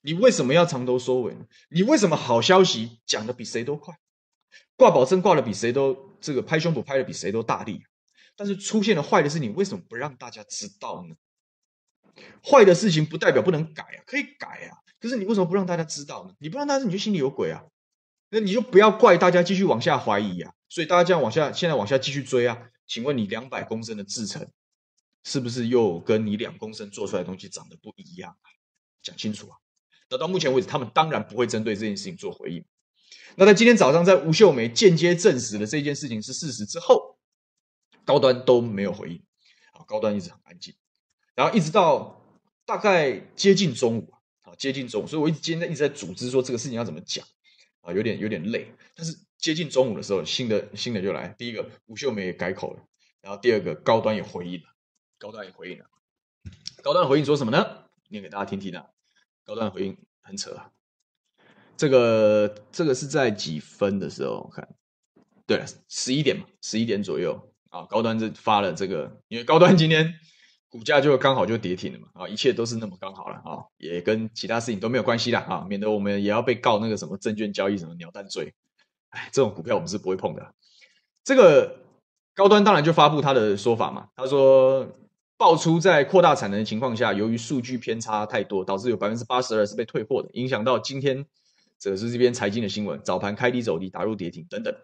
[0.02, 1.46] 你为什么要藏头缩尾呢？
[1.70, 3.98] 你为什么好消息讲的比谁都快，
[4.76, 7.82] 挂保证挂的比谁都这个拍胸脯拍的比谁都大力，
[8.36, 11.14] 但是出现了坏的事情，为什么不让大家知道呢？
[12.44, 16.34] 坏的事情不代表不能改啊，可以改啊，可是你为什么不让大家知道呢？
[16.38, 17.64] 你不让大家，你就心里有鬼啊？
[18.30, 22.70] 那你就不要怪大家继续往下怀疑啊，所以大家这样往下，现在往下继续追啊？
[22.86, 24.48] 请问你两百公升的制程？
[25.28, 28.34] 是不是又跟你两公升做出来的东西长得不一样？
[29.02, 29.58] 讲清楚啊！
[30.08, 32.64] 那到目前为止，他们当然不会针对这件事情做回应。
[33.36, 37.18] 那在今天早上，在吴秀梅间接证实了这件事情是事实之后，
[38.06, 39.22] 高端都没有回应。
[39.72, 40.74] 啊，高端一直很安静。
[41.34, 42.24] 然后一直到
[42.64, 44.10] 大概接近中午
[44.40, 47.22] 啊，接近中午，所以我一直今天一直在组织说这个事情要怎么讲
[47.82, 48.66] 啊，有点有点累。
[48.94, 52.82] 但是接近中午的时候，新的新的就来，第一个吴秀梅也改口了，
[53.20, 54.74] 然后第二个高端也回应了。
[55.18, 55.84] 高端也回应了，
[56.82, 57.84] 高端回应说什么呢？
[58.08, 58.86] 念给大家听听啊。
[59.44, 60.70] 高端回应很扯啊，
[61.76, 64.34] 这个这个是在几分的时候？
[64.34, 64.68] 我看，
[65.46, 67.82] 对，十一点嘛，十一点左右啊。
[67.86, 70.14] 高端就发了这个，因为高端今天
[70.68, 78.54] 股价就刚好就跌停了嘛，啊，一切都是那么刚好了啊，也跟其他事情都没有关系啦啊，免得我们也要被告那个什么证券交易什么鸟蛋罪。
[79.08, 80.54] 哎，这种股票我们是不会碰的。
[81.24, 81.80] 这个
[82.34, 84.88] 高端当然就发布他的说法嘛，他说。
[85.38, 91.24] 爆出在扩大产能的情况下，由于数据偏差太多，导致有百分之八十二是被退货的，影响到今天
[91.78, 94.74] 这是这边财经的新闻，早盘开低走低，打入跌停等等。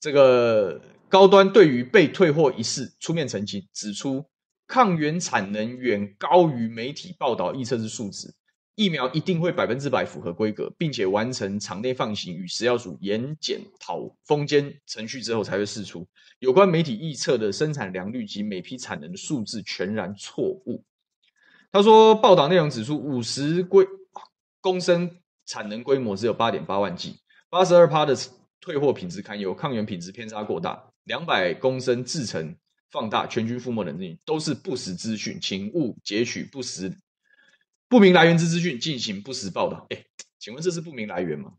[0.00, 4.24] 这个高端对于被退货一事出面澄清，指出
[4.66, 8.34] 抗原产能远高于媒体报道预测之数值。
[8.76, 16.06] 疫苗一定会百分之百符合规格，并且完成场内放行与食药署严检讨封监程序之后才会释出。
[16.40, 20.84] 有关媒体预测的生产良率及每批产能的数字全然错误。
[21.70, 23.86] 他说，报道内容指出，五十规
[24.60, 25.10] 公升
[25.46, 27.16] 产能规模只有八点八万剂，
[27.48, 28.16] 八十二趴的
[28.60, 32.56] 退货品质堪忧，抗原品质偏差过大，两百公升制成
[32.90, 36.96] 放大全军覆没等等，都是不实资讯，请勿截取不实、
[37.88, 39.86] 不明来源之资讯进行不实报道。
[39.90, 40.04] 哎，
[40.38, 41.52] 请问这是不明来源吗？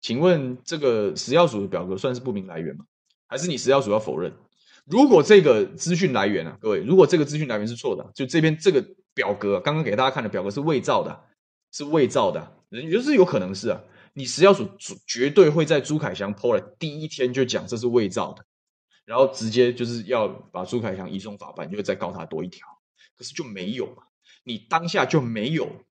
[0.00, 2.84] 请问这个食药署的表格算是不明来源吗？
[3.26, 4.32] 还是你食药署要否认？
[4.86, 11.24] 如果这个资讯来源啊，各位，如果这个资讯来源是错的，就这边这个表格刚刚给大家看的表格是伪造的，
[11.70, 13.80] 是伪造的，也就是有可能是啊，
[14.14, 14.68] 你食药署
[15.06, 18.44] 绝对会在朱凯翔 PO 了第一天就讲这是伪造的，
[19.04, 22.66] 然后直接就是要把朱凯翔移送法办，就会再告他多一条。
[23.16, 24.02] 可是就没有嘛，
[24.44, 25.84] 你当下就没有，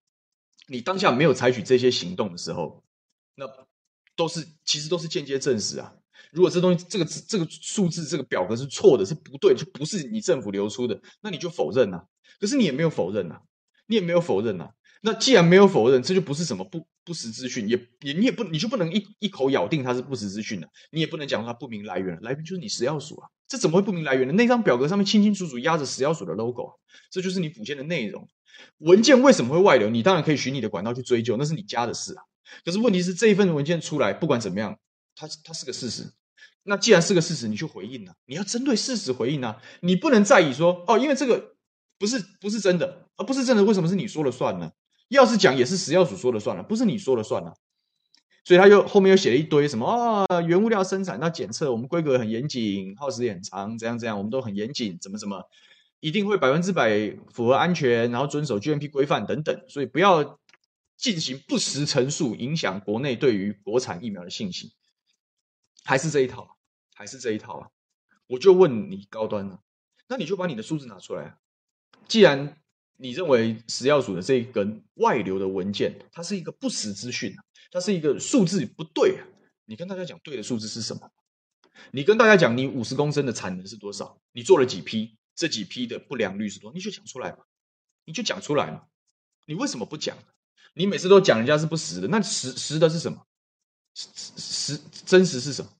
[0.67, 2.83] 你当下没有采取这些行动的时候，
[3.35, 3.45] 那
[4.15, 5.93] 都是其实都是间接证实啊。
[6.31, 12.03] 如果这东西这个这个数字这个表格是错的，是不对，就不是你政府流出的，那你就否认呐。
[12.39, 13.41] 可是你也没有否认呐，
[13.87, 14.71] 你也没有否认呐。
[15.01, 24.33] 那既然没有否认，这就不是什么不不实资讯，也也你也不你就不能一一口咬定它是不实资讯的，你也不能讲它不明来源，来源就是你食药署啊，这怎么会不明来源呢？
[24.33, 26.73] 那张表格上面清清楚楚压着食药署的 logo，啊
[27.09, 28.27] 这就是你补件的内容。
[28.79, 29.89] 文件为什么会外流？
[29.89, 32.23] 你当然可以循你的管道去追究，那是你家的事啊。
[32.65, 34.77] 可是问题是这一份文件出来，不管怎么样。
[35.15, 36.13] 它它是个事实，
[36.63, 41.55] 那既然是个事实，你去回应啊，你要针对事实回应啊，你不能在意说哦，因为这个
[41.97, 44.71] 不是不是真的，而不是真的，为什么是你说了算呢？
[45.09, 47.53] 要是讲也是食药署说了算了，不是你说了算了，
[48.45, 55.43] 所以他又后面又写了一堆什么啊、原物料生产那检测，我们规格很严谨，耗时也很长，怎样怎样，我们都很严谨，怎么怎么，
[55.99, 60.39] 一定会百分之百符合安全，然后遵守 GMP 规范等等，所以不要
[60.97, 64.71] 进行不实陈述，影响国内对于国产疫苗的信心。
[65.83, 66.57] 还是这一套，
[66.93, 67.69] 还是这一套啊！
[68.27, 69.61] 我就问你高端了，
[70.07, 71.37] 那你就把你的数字拿出来啊！
[72.07, 72.61] 既然
[72.97, 77.33] 你认为食药署的这一根外流的文件，它是一个不实资讯，
[77.71, 79.27] 它是一个数字不对啊！
[79.65, 81.09] 你跟大家讲对的数字是什么？
[81.91, 84.19] 你跟大家讲你五十公升的产能是多少？
[84.31, 85.17] 你做了几批？
[85.39, 86.73] 这几批的不良率是多？
[86.73, 87.37] 你就讲出来嘛！
[88.03, 88.83] 你就讲出来嘛！
[89.45, 90.17] 你为什么不讲？
[90.73, 93.25] 你每次都讲人家是不实的，那实实的是什么？
[93.95, 95.71] 实实真实是什么？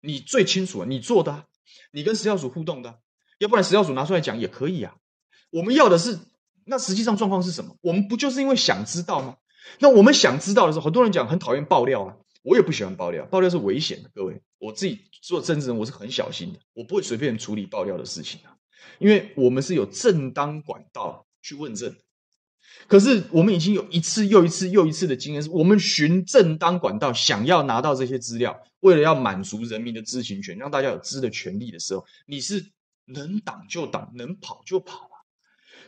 [0.00, 1.44] 你最清楚啊，你做的，
[1.90, 3.00] 你跟食药署互动的，
[3.38, 4.94] 要不然食药署拿出来讲也可以啊。
[5.50, 6.20] 我们要的是，
[6.64, 7.76] 那实际上状况是什么？
[7.80, 9.38] 我们不就是因为想知道吗？
[9.80, 14.10] 那我们想知道的时候，很多人讲很讨厌爆料啊，我也不喜欢爆料，爆料是危险的。
[14.14, 18.56] 各位，我自己做政治人，我是很小心的，我不会随便处理爆料的事情啊，
[18.98, 21.94] 因为我们是有正当管道去问政。
[22.86, 32.64] 可是我们已经有一次又一次又一次的经验，是我们循正当管道想要拿到这些资料，为了要满足人民的知情权，让大家有知的权利的时候，你是
[33.06, 35.16] 能挡就挡，能跑就跑啊！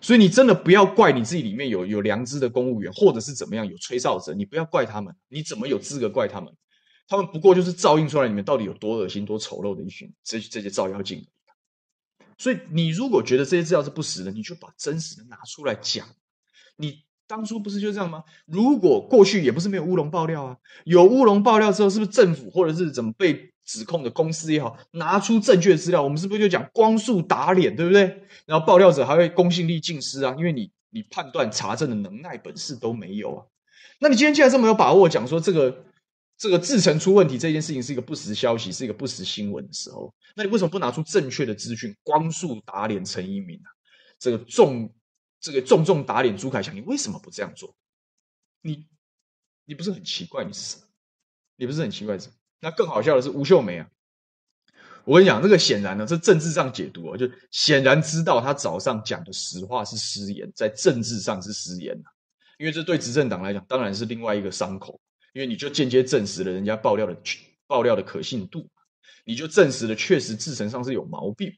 [0.00, 6.50] 所以你真的不要怪你自己里面有有良知的公务员，或者是怎么样有吹哨者，你不要怪他们，你怎么有资格怪他们？
[7.08, 11.26] 他们不过就是照映出来里面到底有多恶心、多丑陋的一群这这些照妖镜。
[12.38, 16.06] 所以你如果觉得这些资料是不实的，你就把真实的拿出来讲。
[16.76, 18.22] 你当初不是就这样吗？
[18.46, 28.22] 如果过去也不是没有乌龙爆料啊，有乌龙爆料之后，是不是政府或者是怎么被指控的公司也好，拿出正确的资料，我们是不是就讲光速打脸，对不对？
[28.44, 33.44] 然后爆料者还会公信力尽失啊，因为你你判断查证的能耐本事都没有啊。
[33.98, 35.84] 那你今天既然这么有把握讲说这个
[36.38, 43.68] 这个制程出问题这件事情是一个不实消息，是一个不实新闻的时候，那你为什么不拿出正确的资讯，光速打脸陈一鸣啊？
[44.18, 44.92] 这个重。
[45.38, 47.76] 这个重重打脸朱凯翔，你为什么不这样做？
[48.62, 48.88] 你
[49.64, 50.42] 你不是很奇怪？
[50.42, 50.82] 你是什么？
[51.56, 52.18] 你不是很奇怪？
[52.18, 53.88] 是那更好笑的是吴秀梅啊！
[55.04, 62.08] 我跟你讲，这个显然呢，这政治上解读啊，就显然知道他早上讲的实话是失言，在政治上是失言啊，
[62.58, 64.98] 因为这对执政党来讲，当然是另外一个伤口，
[65.36, 67.14] 因为你就间接证实了人家爆料的
[67.66, 68.66] 爆料的可信度，
[69.26, 71.52] 你就证实了确实制程上是有毛病。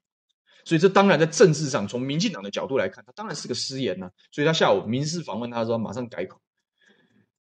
[0.64, 4.10] 所以这当然在政治上，从民进党的角度来看，他当然是个失言呐、啊。
[4.32, 6.40] 所以他下午民事访问他说，马上改口，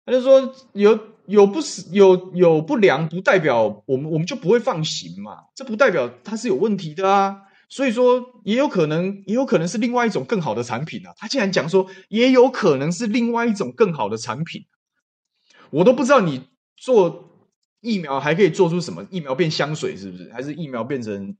[0.05, 5.37] 他就说有有不是有有不良，不代表我们我们就不会放行嘛。
[5.53, 7.41] 这不代表他是有问题的啊。
[7.67, 11.11] 所以说也有可能也有可能是另外一种更好的产品啊。
[11.17, 14.65] 他竟然讲说也有可能是另外一种更好的产品，
[15.71, 17.47] 我都不知道你做
[17.79, 19.07] 疫苗还可以做出什么？
[19.09, 20.31] 疫苗变香水是不是？
[20.31, 21.35] 还是疫苗变成？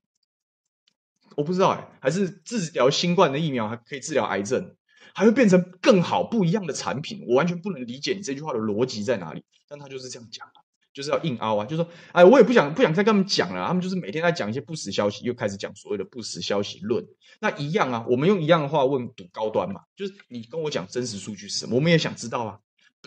[1.38, 4.76] 我不知道哎，还是治疗新冠的疫苗还可以治疗癌症，
[5.14, 7.24] 还会变成更好不一样的产品？
[7.26, 9.42] 我完全不能理解你这句话的逻辑在哪里。
[9.70, 10.46] 但他就是这样讲，
[10.94, 13.66] 就是要硬凹啊，就说哎，我也不想不想再跟他们讲了。
[13.66, 17.06] 他们就是每天在讲一些不实消息，又开始讲所谓的不实消息论。
[17.40, 21.76] 那一样啊，我们用一样的话问赌高端嘛，就是你跟我讲真实数据是什么？
[21.76, 22.60] 我们也想知道啊，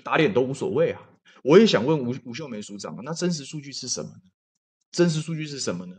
[0.03, 1.03] 打脸都无所谓啊。
[1.45, 4.23] 我也想问吴吴秀梅署长啊，那真实数据是什么呢？
[4.91, 5.97] 真实数据是什么呢？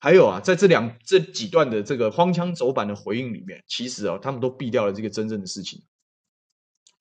[0.00, 5.82] 还有啊，在这两这几段的这个荒腔走板的回应里面，其实啊，他们都避掉了这个真正的事情：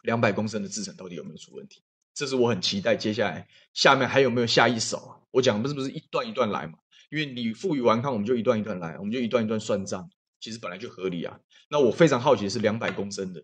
[0.03, 1.81] 两百公升的制程到底有没有出问题？
[2.13, 5.11] 这是我很期待接下来下面还有没有下一手啊？
[5.31, 6.79] 我讲不是不是一段一段来嘛？
[7.09, 10.09] 因为你负隅顽抗，我们就一段一段来，我们就一段一段算账，
[10.41, 11.39] 其实本来就合理啊。
[11.69, 13.43] 那我非常好奇的是两百公升的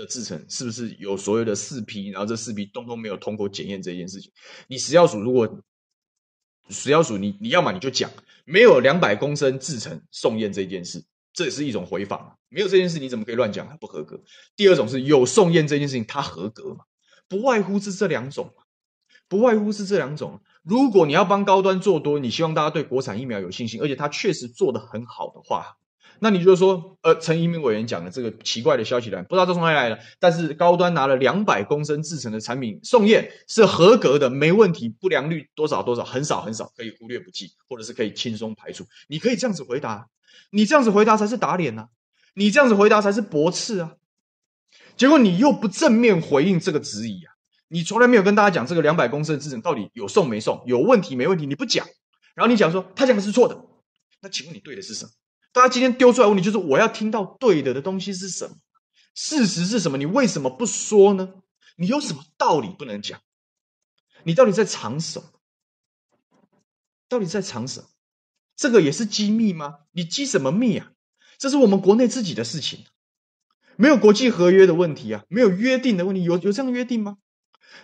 [0.00, 4.32] 的制程是不是有所有的四批，然后这四批通通没有通过检验这件事情？
[4.66, 5.62] 你食药署如果
[6.68, 8.10] 食药署你你要么你就讲
[8.44, 12.32] 没有两百公升制程送验这件事，这也是一种回访嘛？
[12.48, 13.68] 没有这件事你怎么可以乱讲？
[13.68, 14.20] 它不合格。
[14.56, 16.84] 第二种是有送验这件事情，它合格嘛？
[17.28, 18.52] 不外乎是这两种，
[19.28, 20.40] 不外乎是这两种。
[20.62, 25.76] 如果你要帮高端做多，你希望大家对国产疫苗有信心，而且它确实做得很好的话，
[26.20, 38.84] 那你就说，呃，陈怡民委员讲的这个奇怪的消息来，不知道这从哪里来的，但是高端拿了两百公升制成的产品送验是合格的，没问题，不良率多少多少，很少很少，可以忽略不计，或者是可以轻松排除。
[39.08, 40.08] 你可以这样子回答，
[40.50, 41.88] 你这样子回答才是打脸呐、
[42.34, 43.94] 你这样子回答才是驳斥啊。
[44.96, 47.32] 结果你又不正面回应这个质疑啊！
[47.68, 51.86] 你从来没有跟大家讲这个两百公升的制成到底有送没送，有问题没问题，你不讲，
[52.34, 53.58] 然后你讲说他讲的是错的，
[54.20, 55.10] 那请问你对的是什么？
[55.52, 58.56] 大家今天丢出来问题就是我要听到对的的东西是什么？
[59.14, 59.98] 事实是什么？
[59.98, 61.34] 你为什么不说呢？
[61.76, 63.20] 你有什么道理不能讲？
[64.24, 65.26] 你到底在藏什么？
[67.08, 67.86] 到底在藏什么？
[68.54, 69.78] 这个也是机密吗？
[69.92, 70.92] 你机什么密啊？
[71.38, 72.84] 这是我们国内自己的事情。
[73.76, 77.16] 没有国际合约的问题啊，没有约定的问题，有有这样约定吗？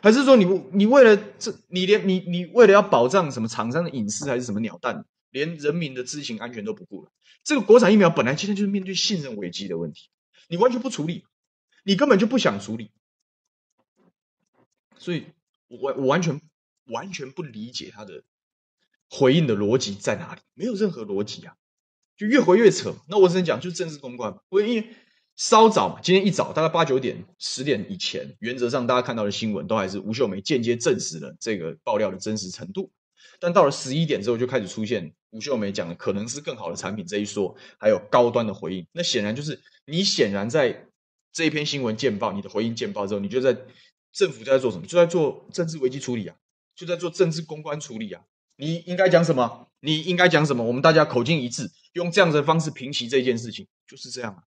[0.02, 7.12] 还是说你你为了这，你连你你为了要保障什么厂商的隐私还是什么鸟蛋，连人民的知情安全都不顾了？
[7.44, 10.08] 这个国产疫苗本来今天就是面对信任危机的问题，
[10.48, 11.26] 你完全不处理，
[11.84, 12.90] 你根本就不想处理，
[14.96, 15.26] 所以
[15.68, 16.40] 我我完全
[16.86, 18.24] 完全不理解他的
[19.10, 21.54] 回应的逻辑在哪里，没有任何逻辑啊，
[22.16, 22.96] 就越回越扯。
[23.06, 24.88] 那我只能讲，就是政治公关嘛，因为。
[25.38, 32.90] 稍早嘛，今天一早大概八九点、十点以前，原则上大家看到的新闻都还是吴秀梅间接证实了这个爆料的真实程度。
[33.40, 38.86] 但到了十一点之后，就开始出现吴秀梅讲的可能是更好的产品这一说，还有高端的回应。
[38.92, 40.86] 那显然就是你显然在
[41.32, 43.56] 这一篇新闻见报，你的回应见报之后，你就在
[44.12, 44.86] 政府就在做什么？
[44.86, 46.36] 就在做政治危机处理啊，
[46.74, 48.22] 就在做政治公关处理啊。
[48.56, 49.68] 你应该讲什么？
[49.80, 50.64] 你应该讲什么？
[50.64, 54.42] 我们大家口径一致，用这样子的方式平息这件事情，就是这样啊。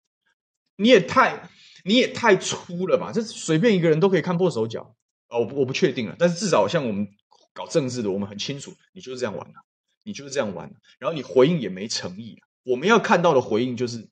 [0.78, 1.50] 你也太，
[1.86, 3.12] 你也太粗了吧！
[3.12, 4.93] 这随便一个人都可以看破手脚
[5.30, 5.39] 啊！
[5.39, 7.08] 我不我不确定了，但是至少像我们
[7.56, 9.60] 搞政治的，我们很清楚，你就是这样玩的，
[10.04, 10.76] 你就是这样玩的。
[11.00, 12.39] 然后你回应也没诚意。
[12.62, 14.08] 我们要看到的回应就是，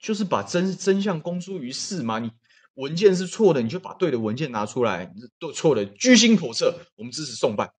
[0.00, 2.18] 就是把真真相公诸于世嘛。
[2.18, 2.32] 你
[2.74, 5.06] 文件是错的，你就把对的文件拿出来；
[5.38, 7.70] 都错的，居心叵测，我们支持送办。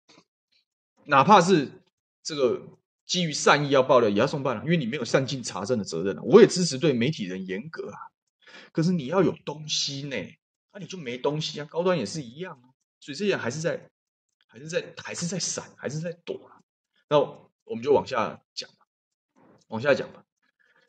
[1.07, 1.83] 哪怕是
[2.23, 2.61] 这个。
[3.07, 6.21] 基于善意要爆料也要送办了，因为你没有善尽查证的责任了。
[6.23, 7.95] 我也支持对媒体人严格啊，
[8.73, 10.17] 可是你要有东西呢，
[10.73, 11.65] 那、你就没东西啊。
[11.71, 13.89] 高端也是一样啊，所以这些还是在，
[14.57, 16.57] 还是在，还是在闪，还是在躲啊。
[17.09, 18.87] 那我们就往下讲吧，
[19.67, 20.23] 往下讲吧。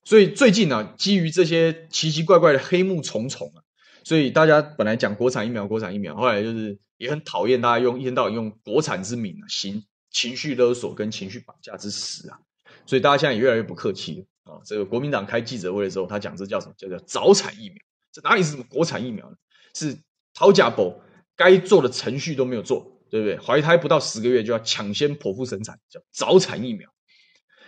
[0.05, 3.61] 所以最近呢、啊，基于这些奇奇怪怪的黑幕重重啊，
[4.05, 9.85] 所以大家本来讲国产疫苗，国产疫苗，后来就是也很讨厌大家用一天到晚用国产之名啊行。
[10.11, 12.41] 情绪勒索跟情绪绑架之实啊，
[12.87, 14.59] 所以大家现在也越来越不客气啊。
[14.65, 16.75] 这个国民党开记者会的时候，他讲这叫什么？
[16.79, 17.77] 叫做早产疫苗。
[18.11, 19.37] 这哪里是什么国产疫苗呢？
[19.75, 19.99] 是
[20.33, 20.99] 讨价包，
[21.37, 23.39] 该做的程序都没有做，对不对？
[23.39, 26.89] 怀胎不到十个月就要抢先剖腹生产，叫早产疫苗。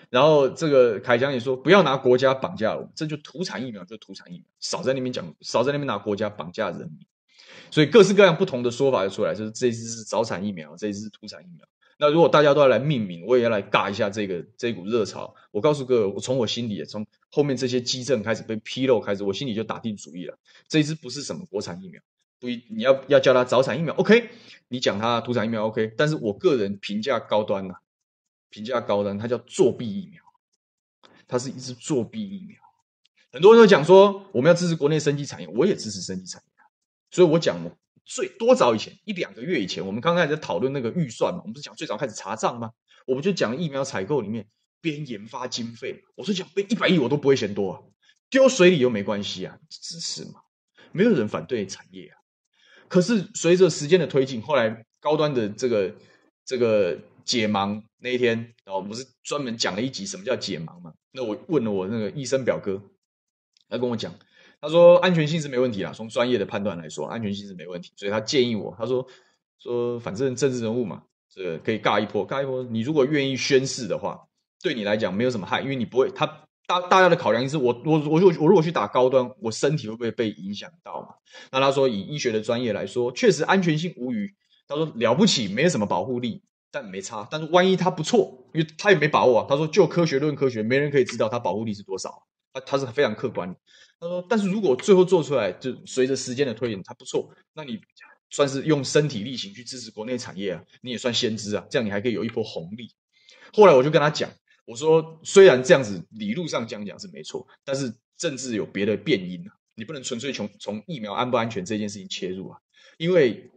[0.09, 7.07] 然后这个凯强也说，不要拿国家绑架我们，这就土产疫苗，就土产疫苗，少在那边讲，少在那边拿国家绑架人民。
[7.70, 11.66] 所以各式各样不同的说法就出来，就是这一支是早产疫苗，这一支是土产疫苗。
[11.97, 15.32] 那如果大家都要来命名，我也要来尬一下这个这股热潮。
[15.53, 20.36] 我告诉各位，我从我心里，从后面这些基证开始被披露开始，我心里就打定主意了，
[20.66, 22.01] 这一支不是什么国产疫苗，
[22.41, 24.30] 不一你要要叫他早产疫苗，OK？
[24.68, 25.95] 你讲他土产疫苗，OK？
[25.97, 27.80] 但是我个人评价高端呐、啊，
[28.49, 30.22] 评价高端，它叫作弊疫苗，
[31.28, 32.59] 它是一支作弊疫苗。
[33.30, 36.62] 很多人都讲说我们要支持国内生技产业，我也支持生技产业，
[37.11, 37.57] 所以我讲。
[38.03, 42.72] 最多早以前一两个月以前，我们刚开始讨论那个预算嘛，我们不是讲最早开始查账吗？
[43.07, 44.49] 我们就讲疫苗采购里面
[44.80, 47.78] 边研发经费，我说讲编一百亿我都不会嫌多啊，
[48.28, 50.41] 丢水里又没关系啊，支持嘛，
[50.91, 52.18] 没有人反对产业啊。
[52.91, 55.95] 可是随着时间的推进，后来高端的这个
[56.45, 60.93] 这个解盲那一天，然后不是专门讲了一集什么叫解盲嘛？
[61.12, 62.82] 那我问了我那个医生表哥，
[63.68, 64.12] 他跟我讲。
[64.62, 69.07] 他说安全性是没问题啦，从专业的判断来说，安全性是没问题，所以他建议我，他说
[69.59, 72.62] 说反正政治人物嘛，这个可以尬一波，尬一波。
[72.64, 74.20] 你如果愿意宣誓的话，
[74.62, 76.26] 对你来讲没有什么害，因为你不会，他
[76.70, 81.08] 大大家的考量是我我我如果我如果去打高端，我身体会不会被影响到嘛？
[81.50, 84.32] 那他说以医学的专业来说，确实安全性无虞。
[84.68, 87.26] 他说了不起，没有什么保护力，但没差。
[87.28, 89.46] 但是万一他不错，因为他也没把握啊。
[89.48, 92.22] 他说就科学论科学，没人可以知道他保护力是多少。
[92.52, 93.52] 他他是非常客观。
[93.98, 97.80] 他说，但是如果最后做出来，就随着时间的推演，它不错，那你
[98.30, 102.92] 算是用身体力行去支持国内产业啊，你也算先知啊，这样你还可以有一波红利。
[103.52, 104.30] 后来我就跟他讲，
[104.70, 112.58] 我说虽然这样子理论上讲讲是没错，但是政治有别的变因啊，你不能纯粹从从疫苗安不安全这件事情切入啊，
[112.96, 113.50] 因为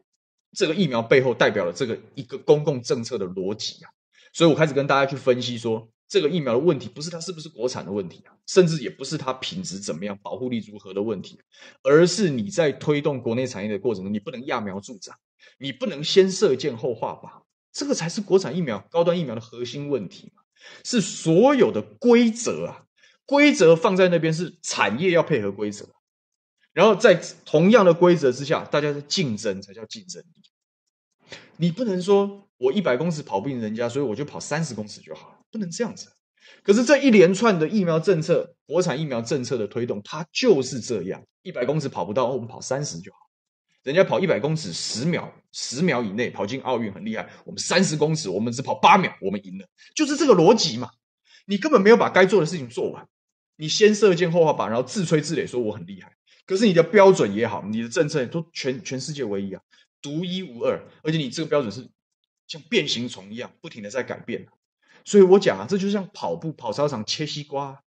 [0.54, 3.92] 这个疫苗背后代表了这个一个公共政策的逻辑啊，
[4.34, 5.88] 所以我开始跟大家去分析说。
[6.06, 11.40] 这个疫苗的问题不是它是不是国产的问题啊，甚至也不是它品质怎么样、保护力如何的问题，
[11.82, 15.18] 而是你在推动国内产业的过程中，你不能揠苗助长，
[15.58, 17.42] 你不能先射箭后画靶，
[17.72, 20.43] 这个才是国产疫苗、高端疫苗的核心问题嘛。
[20.84, 22.86] 是所有的规则啊，
[23.26, 25.88] 规则放在那边是产业要配合规则，
[26.74, 31.38] 然后在同样的规则之下，大家的竞争才叫竞争力。
[31.58, 35.36] 你不能说我一百公尺跑不赢人家，所以我就跑三十公尺就好了。
[35.52, 36.08] 不能这样子，
[36.64, 43.20] 可是这一连串的疫苗政策、国产疫苗政策的推动，它就是这样：一百公尺跑不到，我们跑三十就好。
[43.84, 50.92] 人家跑一百公尺十秒，十秒以内跑进奥运很厉害，我们三十公尺，我们只跑八秒，我们赢了，就是这个逻辑嘛。
[51.46, 53.08] 你根本没有把该做的事情做完，
[53.58, 56.14] 你先射箭后画靶，然后自吹自擂说我很厉害。
[56.46, 59.62] 可是你的标准也好，你的政策都全全世界唯一啊，
[60.02, 61.90] 独一无二，而且你这个标准是
[62.48, 64.48] 像变形虫一样，不停的在改变。
[65.04, 67.84] 所以我讲啊，这就像跑步跑操场切西瓜，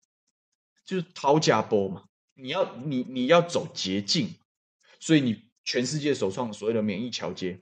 [0.84, 2.02] 就是掏家波嘛。
[2.34, 4.34] 你要你你要走捷径，
[4.98, 7.58] 所以你全世界首创所谓的免疫桥接，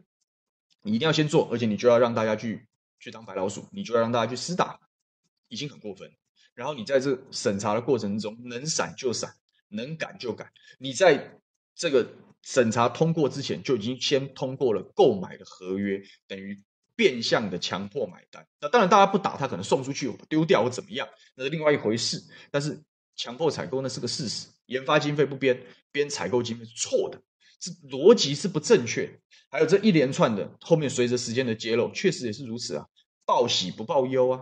[0.82, 2.66] 你一定要先做，而且你就要让大家去
[2.98, 4.78] 去当白老鼠，你就要让大家去施打，
[5.48, 6.12] 已经很过分。
[6.55, 9.34] 然后你在这审查的过程中，能闪就闪，
[9.68, 10.53] 能改就改。
[10.78, 11.38] 你在
[11.74, 12.07] 这个
[12.42, 16.62] 审查通过之前，就已经先通过了购买的合约，等于。
[16.94, 22.22] 变相的强迫买单，那当然大家不打，他可能送出去丢掉或怎么样，那是另外一回事。
[22.50, 22.78] 但是
[23.16, 25.59] 强迫采购那是个事实，研发经费不编，
[25.90, 27.20] 编采购经费是错的，
[27.62, 29.20] 是逻辑是不正确。
[29.48, 32.86] 还有这一连串的后面随着时间的揭露，确实也是如此啊，
[33.24, 34.40] 报喜不报忧啊，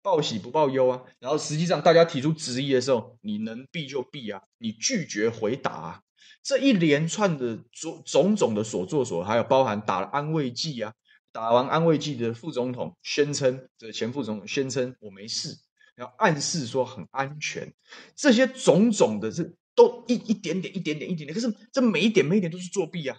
[0.00, 1.02] 报喜不报忧啊。
[1.18, 6.00] 然后实际上大家提出质疑的时候，你能避就避啊，你拒绝回答啊，
[6.42, 10.92] 这一连串的种种种的所作所为，还有包含打了安慰剂啊。
[11.32, 15.48] 打完安慰剂的副总统宣称，这前副总统宣称我没事，
[15.96, 17.74] 然后暗示说很安全，
[18.14, 19.42] 这些种种的这
[19.74, 23.16] 都一一点点、一点点、一点点，可是这每一点每一点都是作弊啊！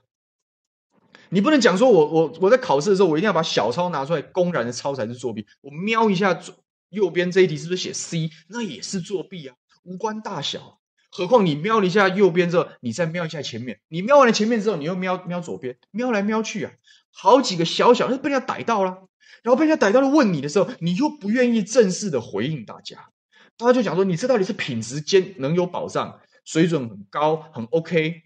[1.30, 5.45] 你不能讲说我我我在考试的时候，我一定要把小抄拿出来公然的抄才是作弊。
[5.62, 6.39] 我瞄一下
[6.89, 10.80] 右边这一题是不是写 C，那也是作弊啊，无关大小。
[11.10, 16.74] 何况你瞄了一下右边之后，你再瞄一下前面，你瞄完了前面之后，你又瞄瞄左边，瞄来瞄去啊。
[17.12, 19.08] 好几个小小，就被人家逮到了，
[19.41, 23.10] 然后被人家逮到了问你的时候，你又不愿意正式的回应大家，
[23.58, 28.22] 大家就讲说，你这到底是品质兼能有保障，水准很高，很 OK，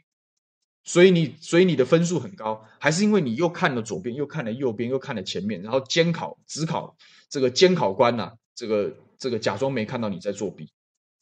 [0.83, 6.95] 所以你所以你的分数很高，还是因为你又看了左边，又看了右边，又看了前面，然后监考只考
[7.29, 10.69] 这个监考官呐、这个这个假装没看到你在作弊，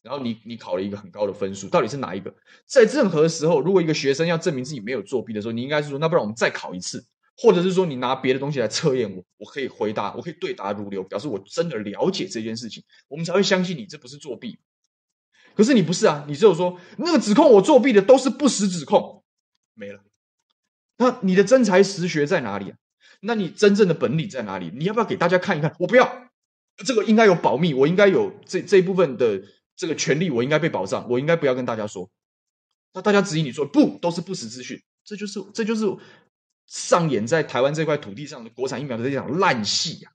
[0.01, 2.33] 然后你你考了一个很高的分数，到底是哪一个？
[2.65, 7.05] 在任何时候，如果一个学生要证明自己没有作弊的时候，你应该是说，那不然我们再考一次。
[7.39, 14.57] 或者是说你拿别的东西来测验我，我可以回答，我可以对答如流，表示我真的了解这件事情，我们才会相信你这不是作弊。
[15.57, 19.23] 可是你不是啊，你只有说那个指控我作弊的都是不实指控，
[19.73, 19.99] 没了。
[20.97, 22.77] 那你的真才实学在哪里啊？
[23.21, 24.71] 那你真正的本领在哪里？
[24.73, 25.75] 你要不要给大家看一看？
[25.79, 26.29] 我不要，
[26.85, 29.41] 这个应该有保密，我应该有这这一部分的
[29.75, 32.09] 这个权利，我应该被保障，我应该不要跟大家说。
[32.93, 35.83] 那大家质疑你说不，都是不实资讯，这就是这就是。
[36.69, 40.11] 上演在台湾这块土地上的国产疫苗的这场烂戏呀！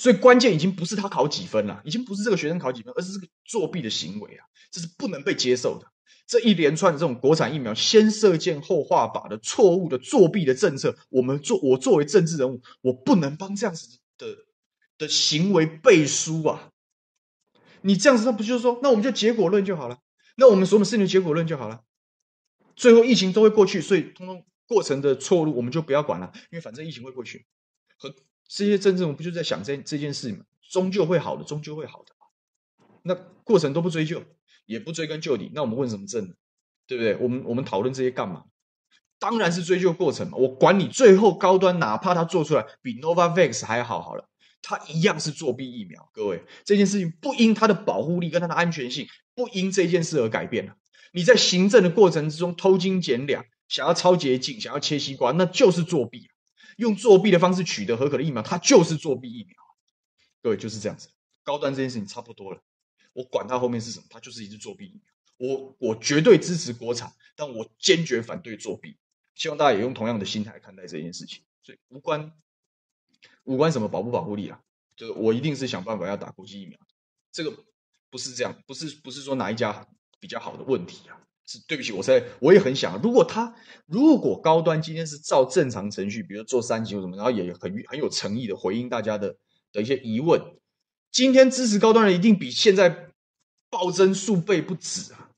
[0.00, 4.46] 所以关键已经不是他考几分了，已经不是这个学生考几分，而是这个作弊的行为啊！
[4.70, 5.86] 这是不能被接受的。
[6.26, 14.26] 这一连串的这种国产疫苗先射箭后画靶的错误的作弊的政策，我们作我作为政治人物，我不能帮这样子的
[14.96, 16.70] 的行为背书啊！
[17.82, 19.98] 你这样子，那不就是说，那我们就结果论就好了？
[20.38, 21.82] 那我们所有事情的结果论就好了？
[22.74, 24.46] 最后疫情都会过去，所以通通。
[24.66, 27.44] 过程的错误我们就不要管了，因为反正疫情会过去，
[27.98, 28.14] 和
[28.52, 30.44] 这些政治人物不就在想这这件事吗？
[30.68, 32.12] 终究会好的，终究会好的。
[33.02, 34.22] 那过程都不追究，
[34.66, 36.34] 也不追根究底，那我们问什么政呢？
[36.88, 37.16] 对不对？
[37.16, 38.42] 我们我们讨论这些干嘛？
[39.20, 40.36] 当然是追究过程嘛。
[40.36, 44.28] 我管你最后高端，哪怕他做出来比 Novavax 还好好了，
[44.62, 46.10] 它一样是作弊疫苗。
[46.12, 50.74] 各位，这件事情不因它的保护力跟它的安全性，不因这件事而改变了。
[51.12, 56.28] 你在行政的过程之中偷斤减两，想要抄捷径，想要切西瓜，那就是作弊。
[56.80, 59.54] 用作弊的方式取得合格的疫苗，它就是作弊疫苗。
[60.42, 61.10] 各位，就是这样子。
[61.42, 62.62] 高端这件事情差不多了，
[63.12, 65.02] 我管它后面是什么，它就是一支作弊疫苗。
[65.36, 68.96] 我我绝对支持国产，但我坚决反对作弊。
[69.34, 71.42] 希望大家也用同样的心态看待这件事情。
[71.62, 72.32] 所以无关
[73.44, 74.62] 无关什么保不保护力啊，
[74.96, 76.78] 就是我一定是想办法要打国际疫苗。
[77.30, 77.64] 这个
[78.08, 79.86] 不是这样，不是不是说哪一家
[80.18, 81.20] 比较好的问题啊。
[81.50, 83.52] 是对不起，我在我也很想，如果他
[83.86, 89.34] 如果高端今天是照正常程序，比如做三级或什么，然后也很很有诚意的回应大家的
[89.72, 90.40] 的一些疑问，
[91.10, 93.08] 今天支持高端人一定比现在
[93.68, 95.30] 暴增数倍不止啊。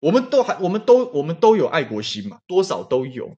[0.00, 3.36] 我们都还，我们都，我们都有爱国心嘛，多少都有。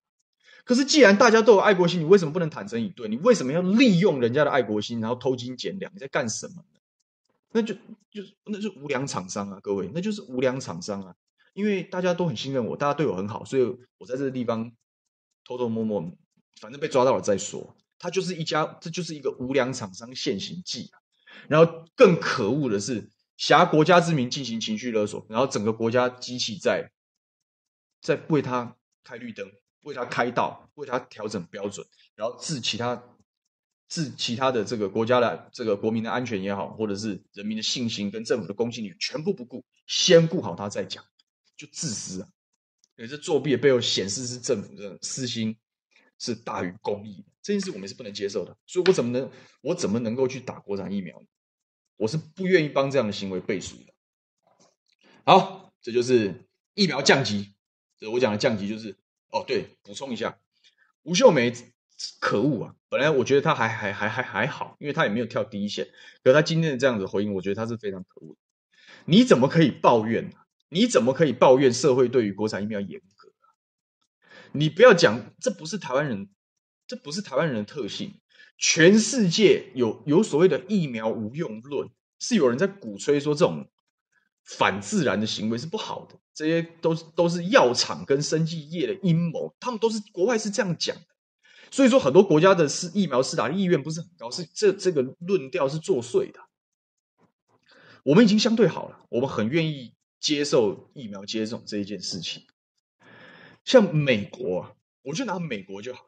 [0.65, 3.09] 可是既然大家都有爱国心，你为什么不能坦诚以对？
[3.09, 5.93] 你为什么要利用人家的爱国心，然后偷斤减两？
[5.93, 6.79] 你在干什么呢？
[7.51, 7.75] 那就
[8.11, 11.15] 就是那就无良厂商啊，各位，那就是无良厂商啊。
[11.53, 13.63] 因为大家都很信任我，大家对我很好，所以
[13.99, 14.73] 我在这个地方
[15.45, 16.17] 偷偷摸摸，
[16.61, 17.77] 反正被抓到了再说。
[17.99, 20.91] 他就是一家，这就是一个无良厂商现形记。
[21.49, 23.11] 然后更可恶的是。
[23.39, 26.93] 挟国家之名进行情绪勒索，然后整个国家机器在
[28.01, 29.51] 在为他开绿灯，
[29.81, 31.85] 为他开道，为他调整标准，
[32.15, 33.03] 然后置其他
[33.89, 41.03] 置其他的这个国家的这个国民的安全也好，或者是人民的信心跟政府的公信力全部不顾，先顾好他再讲，
[41.63, 42.29] 就自私啊！
[42.97, 45.57] 所以这作弊的背后显示是政府的私心
[46.19, 48.57] 是大于公益的，这件事我们是不能接受的。
[48.67, 51.27] 所以我怎么能我怎么能够去打国产疫苗呢？
[51.97, 53.95] 我是不愿意帮这样的行为背书的。
[55.25, 57.55] 好，这就是疫苗降级。
[57.99, 58.97] 这我讲的降级就是，
[59.31, 60.41] 哦，对，补充一下，
[61.05, 61.53] 吴秀梅
[62.19, 62.75] 可恶啊！
[62.89, 65.87] 本来我觉得她还还还还还好，因为她也没有跳第一线。
[66.25, 68.41] 可是他今天的这样子回应，我觉得她是非常可恶的。
[69.05, 70.37] 你怎么可以抱怨呢？
[70.73, 73.53] 你怎么可以抱怨社会对于国产疫苗严格啊？
[74.53, 76.31] 你不要讲，这不是台湾人，
[76.87, 78.15] 这不是台湾人的特性。
[78.57, 83.69] 全世界有有所谓的疫苗无用论，是有人在鼓吹说这种
[84.45, 91.03] 反自然的行为是不好的，这些都都是药厂跟生技业的阴谋，他们都是国外是这样讲的，
[91.71, 96.41] 所以说很多国家的施疫苗施打意愿不是很高，是这这个论调是作祟的。
[98.05, 102.45] 我们已经相对好了，我们很愿意接受疫苗接种这一件事情。
[103.65, 106.07] 像美国啊，我就拿美国就好。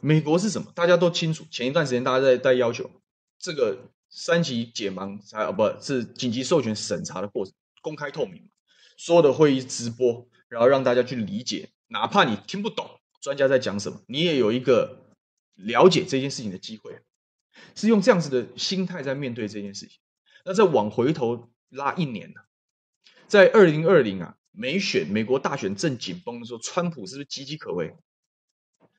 [0.00, 0.72] 美国是什么？
[0.74, 1.46] 大家都清楚。
[1.50, 2.90] 前一段时间，大家在在要求
[3.38, 8.50] 这个三级解盲，啊，不是紧急授权审查的过程公开透明，
[8.96, 15.14] 所有的会议直播，然后让大家去理解，哪怕你听不懂专家在讲什么，你也有一个
[15.54, 16.98] 了解这件事情的机会。
[17.74, 20.00] 是用这样子的心态在面对这件事情。
[20.44, 22.40] 那再往回头拉一年呢，
[23.30, 27.94] 在二零二零啊，美选美国大选正紧绷的时候，川普是不是岌岌可危？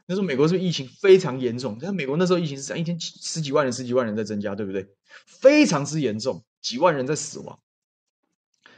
[0.05, 1.75] 那时候美国是不是疫情非常严重？
[1.75, 4.87] 你看美国那时候疫情是一天十几万人、十几万人在增加，对不对？
[5.25, 7.59] 非常之严重，几万人在死亡。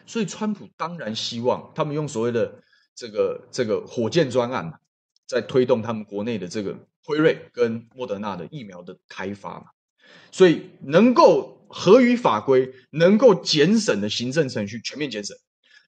[0.08, 2.64] 所以川普当然希望他们用所谓的
[2.96, 4.80] 这个这个火箭专案嘛，
[5.28, 9.68] 在推动他们国内的这个辉瑞跟莫德纳的疫苗的开发嘛。
[10.32, 15.36] 所以能够合于法规、能够减省的行政程序全面减省，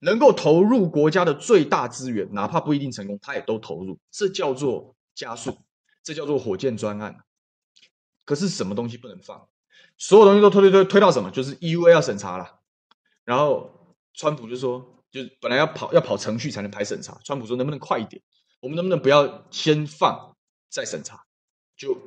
[0.02, 3.98] 能够投入国家的最大资源，哪怕不一定成功，他也都投入。
[4.12, 4.94] 这叫做。
[5.16, 5.58] 加速，
[6.04, 7.24] 这叫做火箭专案。
[8.26, 9.48] 可是什么东西不能放？
[9.98, 11.32] 所有东西都推推推推到什么？
[11.32, 12.60] 就是 EUA 要审查了。
[13.24, 17.18] 然后川普就说，就本来要跑要跑程序才能排审查。
[17.24, 18.22] 川普说，能不能快一点？
[18.60, 20.36] 我们能不能不要先放
[20.70, 21.24] 再审查？
[21.78, 21.98] 就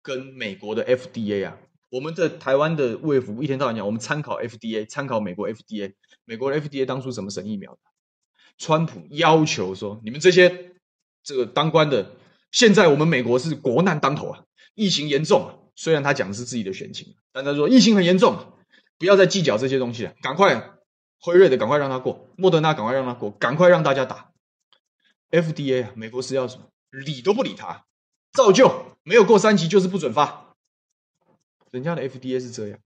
[0.00, 1.58] 跟美国的 FDA 啊，
[1.90, 5.94] 我们的台湾的卫福一天到晚讲，我们参考 FDA，参考美国 FDA。
[6.24, 7.78] 美国的 FDA 当初怎么审疫苗的？
[8.58, 10.72] 川普要求说，你们这些
[11.22, 12.12] 这个当官的。
[12.52, 15.54] 现在我们美国是国难当头啊，疫情严重啊。
[15.74, 18.54] 虽然他讲的是自己的选情，但他说疫情很严重，
[18.98, 20.78] 不要再计较这些东西了，赶快
[21.20, 24.32] 辉瑞的赶快让他过，莫德纳赶快让他过，赶快让大家打。
[25.30, 26.66] FDA 啊，美国是要什么？
[26.92, 27.84] 理都不理他，
[28.32, 30.45] 照旧没有过三级就是不准发。
[31.70, 32.78] 人家的 FDA 是这样，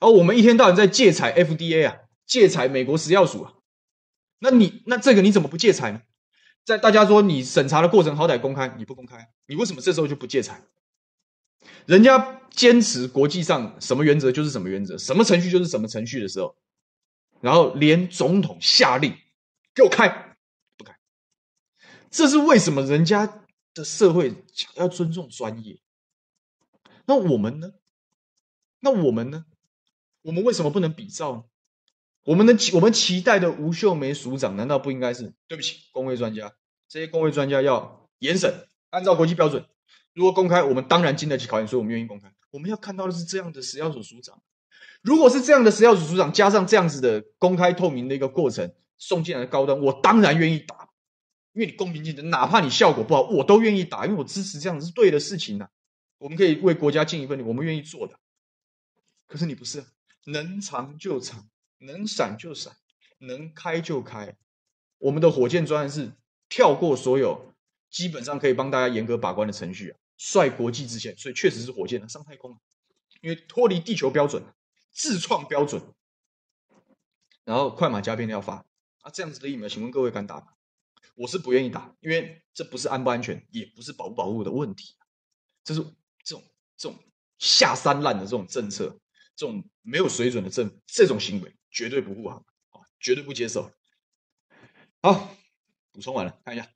[0.00, 3.54] 而我们一天到晚在借采 FDA 啊，借采美国食药署啊，
[4.38, 6.02] 那你那这个你怎么不借采呢？
[6.64, 10.62] 在大家说你审查的过程好歹公开，你不公开，你为什么这时候就不借采？
[11.86, 16.56] 人家坚持国际上什么原则就是什么原则，什么程序就是什么程序的时候，
[17.40, 19.14] 然后连总统下令
[19.74, 20.36] 给我开，
[20.76, 20.98] 不开，
[22.10, 22.82] 这是为什么？
[22.82, 23.42] 人家
[23.74, 24.34] 的社会
[24.76, 25.78] 要尊重专业，
[27.06, 27.72] 那我们呢？
[28.80, 29.44] 那我们呢？
[30.22, 31.44] 我们为什么不能比照呢？
[32.24, 35.34] 我们的我们期待的吴秀梅署长，难道不应该是？
[35.46, 36.54] 对不起，公卫专家，
[36.88, 39.66] 这些公卫专家要严审，按照国际标准。
[40.14, 42.32] 如果公开，我们当然经得起考验，所以我们愿意公开。
[42.50, 44.40] 我们要看到的是这样的食药署署长。
[45.02, 50.88] 如果是这样的食药署署长，加上这样子的公开透明的一个过程，送进来的高端，我当然愿意打，
[51.52, 55.70] 因为你公平竞争，哪怕你效果不好，我都愿意打，因为我支持这样是对的事情呐、啊。
[56.18, 58.18] 我们可以为国家尽一份力，我们愿意做的。
[59.26, 59.84] 可是你不是，
[60.24, 61.48] 能藏就藏，
[61.78, 62.76] 能闪就闪，
[63.18, 64.36] 能开就开。
[64.98, 66.12] 我们的火箭专案是
[66.48, 67.54] 跳过所有
[67.90, 72.58] 基本上可以帮大家严格把关的程序啊，率国际之先，所以确实是火箭上太空，
[73.20, 74.42] 因为脱离地球标准。
[74.96, 75.82] 自创标准，
[77.42, 78.64] 然后快马加鞭的要发
[79.00, 80.46] 啊，这样子的疫苗，请问各位敢打吗？
[81.16, 84.94] 我是不愿意打，因为这不是安不安全，也不是保不保护的问题，
[85.64, 85.84] 这是
[86.76, 86.98] 这种
[87.38, 88.98] 下三滥的这种政策，
[89.34, 92.38] 这种没有水准的政这种行为，绝对不护航
[92.70, 93.70] 啊，绝对不接受。
[95.02, 95.34] 好，
[95.92, 96.68] 补充完了，看一下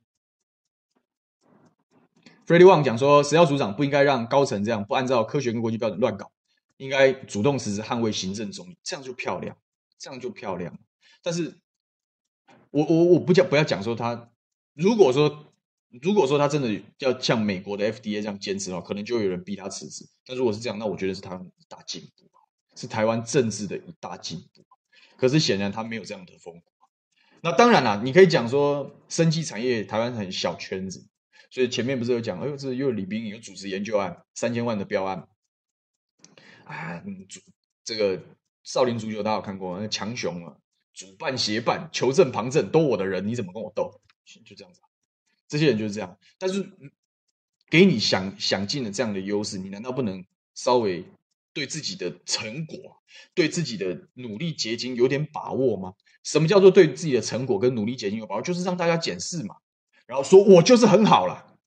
[2.45, 6.31] ，Freddy Wang 讲说，食药组长不应该让高层这样不按照科学跟国际标准乱搞。
[6.77, 9.57] 应该主动实施，捍卫行政中立，这样就漂亮，
[9.97, 10.79] 这样就漂亮。
[11.21, 11.59] 但是，
[12.71, 14.31] 我我我不讲，不要讲说他，
[14.75, 15.48] 如果说
[16.01, 20.07] 如果说他真的要像美国的 FDA 这样坚持的话，可能就有人逼他辞职。
[20.25, 22.29] 但如果是这样，那我觉得是他一大进步，
[22.75, 24.63] 是台湾政治的一大进步。
[25.17, 26.71] 可是显然他没有这样的风骨。
[27.41, 31.07] 那当然啦，你可以讲说，生技产业台湾很小圈子，
[31.49, 35.27] 所以前面不是有讲，哎呦，这又有李秉颖有主持研究案，三千万的标案。
[36.65, 37.39] 啊，主
[37.83, 38.21] 这个
[38.63, 39.79] 少林足球大家有看过？
[39.79, 40.57] 那强雄啊，
[40.93, 43.99] 主办协办，求证旁证，都我的人，你怎么跟我斗？
[44.45, 44.81] 就这样子，
[45.49, 46.17] 这些人就是这样。
[46.37, 46.71] 但是
[47.69, 50.23] 给你想想尽了这样的优势，你难道不能
[50.55, 51.03] 稍微
[51.51, 53.01] 对自己的成果、
[53.33, 55.95] 对自己的努力结晶有点把握吗？
[56.23, 58.41] 什么叫做对自己的成果跟努力结晶有把握？
[58.41, 59.57] 就是让大家检视嘛，
[60.05, 61.57] 然后说我就是很好了。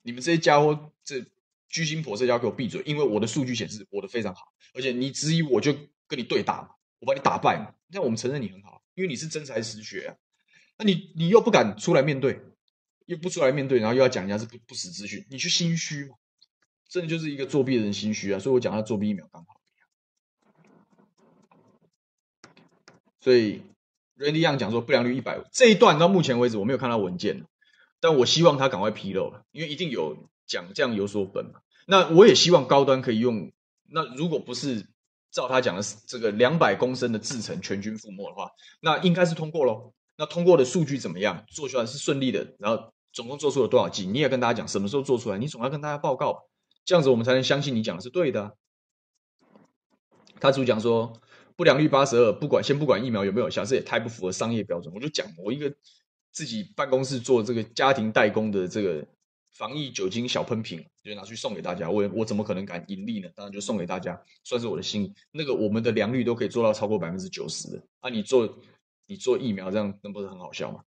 [0.00, 1.26] 你们这些家伙，这。
[1.70, 2.80] 居心叵测，要给我闭嘴！
[2.86, 5.72] 因为我的数据显示我的非常好，而且你质疑我就
[6.06, 6.68] 跟你对打嘛，
[7.00, 7.74] 我把你打败嘛。
[7.88, 10.14] 那我们承认你很好，因为你是真才实学啊。
[10.78, 12.38] 那你你又不敢出来面对，
[13.06, 16.16] 又不出来面对，然后又要讲人家是不不实资讯，你去心虚嘛？
[16.88, 18.38] 真的就是一个作弊的人心虚啊！
[18.38, 19.60] 所以我讲他作弊一秒刚好。
[23.20, 23.62] 所以
[24.16, 27.46] Randy Young 讲说不良率一百五这一段到目前为止我没有看到文件，
[28.00, 31.60] 但我希望他赶快披露了，因为一定有讲这样有所本嘛。
[31.86, 33.50] 那我也希望高端可以用。
[33.90, 34.86] 那如果不是
[35.30, 38.50] 照他讲的这个两百公升的制成全军覆没的话，
[38.80, 39.92] 那应该是通过喽。
[40.16, 41.44] 那通过的数据怎么样？
[41.48, 44.04] 做出来是顺利的，然后总共做出了多少剂？
[44.06, 45.38] 你也跟大家讲什么时候做出来？
[45.38, 46.46] 你总要跟大家报告，
[46.84, 48.56] 这样子我们才能相信你讲的是对的。
[50.40, 51.12] 他主讲说
[51.56, 54.92] 不良率八十二，不管先不管疫苗有没有效，这也太不符合商业标准。
[54.92, 55.74] 我就讲我一个
[56.32, 59.06] 自己办公室做这个家庭代工的这个。
[59.56, 61.88] 防疫酒精小喷瓶，就拿去送给大家。
[61.88, 63.28] 我我怎么可能敢盈利呢？
[63.36, 65.14] 当然就送给大家，算是我的心意。
[65.30, 67.80] 那个我们的良率都可以做到超过百分之九十的。
[68.00, 68.58] 啊，你做
[69.06, 70.82] 你做疫苗这样，那不是很好笑吗？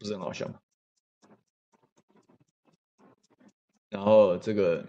[0.00, 0.54] 不是很好笑吗？
[3.90, 4.84] 然后这个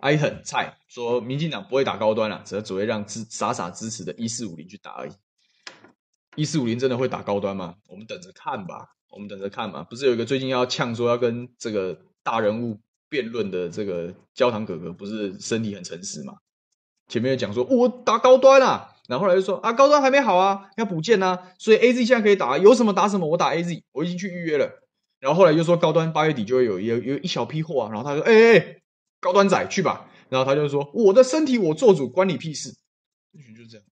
[0.00, 5.12] 艾很菜说，民进党不会打高端了，只只会让支傻傻支持的一四五零去打而已。
[6.36, 7.74] 一四五零真的会打高端吗？
[7.88, 8.94] 我们等着看吧。
[9.10, 12.78] 我们等着看嘛，不是有一个最近要呛说要跟这个大人物
[13.08, 16.34] 辩论的这个焦糖哥哥，不是身体很诚实嘛？
[17.08, 24.87] 前面讲说我打高端啊，然后后来就说啊高端还没好啊，要补件啊，所以 AZ 现在可以打，有什么打什么，我打 AZ，我已经去预约了。
[25.20, 28.80] 然后后来又说高端八月底就会有有有一小批货啊，然后他说哎哎、
[29.20, 32.74] 高端仔去吧，然后他就说我的身体我做主，关你屁事。
[33.32, 33.86] 这群就是这样，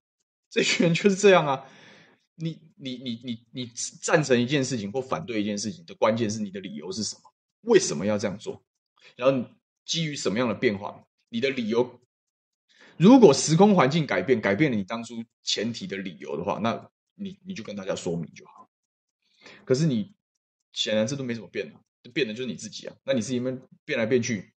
[0.50, 1.64] 这群人就是这样啊。
[2.36, 3.72] 你你你你你
[4.02, 7.22] 赞成一件事情或反对一件事情的关键是你的理由是什么？
[7.62, 8.62] 为什么要这样做？
[9.16, 9.48] 然后
[9.84, 11.02] 基于什么样的变化？
[11.28, 11.98] 你的理由，
[12.96, 18.68] 如果时空环境改变，改变了你当初前提的理由的话，那你你就跟大家说明就好。
[19.64, 20.14] 可是你
[20.76, 21.80] 显然这都没怎么变啊，
[22.12, 22.94] 变的就是你自己啊。
[23.04, 24.52] 那你自己们变来变去，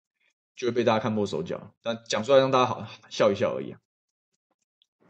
[0.56, 1.72] 就会被大家看破手脚。
[1.80, 3.80] 但讲出来让大家好笑一笑而已啊，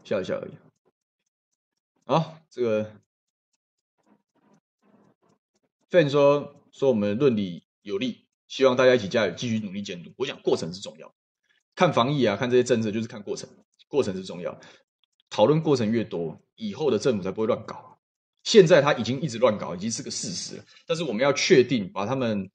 [0.03, 0.51] 笑一笑而已。
[2.05, 3.01] 好，这个
[5.89, 10.13] fan 说说我们论理有力，希望大家一起加油，继续努力监督。
[10.15, 11.11] 我想过程是重要，
[11.73, 13.49] 看防疫啊，看这些政策就是看过程，
[13.87, 14.59] 过程是重要。
[15.31, 17.98] 讨论过程越多，以后的政府才不会乱搞。
[18.43, 20.63] 现在他已经一直乱搞，已经是个事实了。
[20.85, 22.49] 但是我们要确定把他们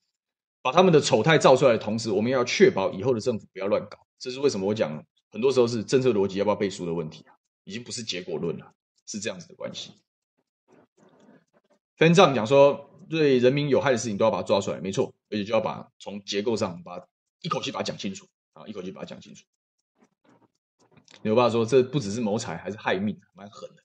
[0.63, 3.99] 把他们的丑态造出来的同时，我们要确保以后的政府不要乱搞。
[4.19, 8.73] 这是为什么我讲很多时候是政策逻辑要不要背书的问题啊，已经不是结果论了，
[9.07, 9.93] 是这样子的关系。
[11.97, 17.07] 分账讲说，对人民有害的事情都要把它抓出来，没错，而且就要把从结构上把
[17.43, 19.45] 一口气把它讲清楚啊，一口气把它讲清楚。
[21.23, 23.84] 牛爸说，这不只是谋财，还是害命，蛮狠的。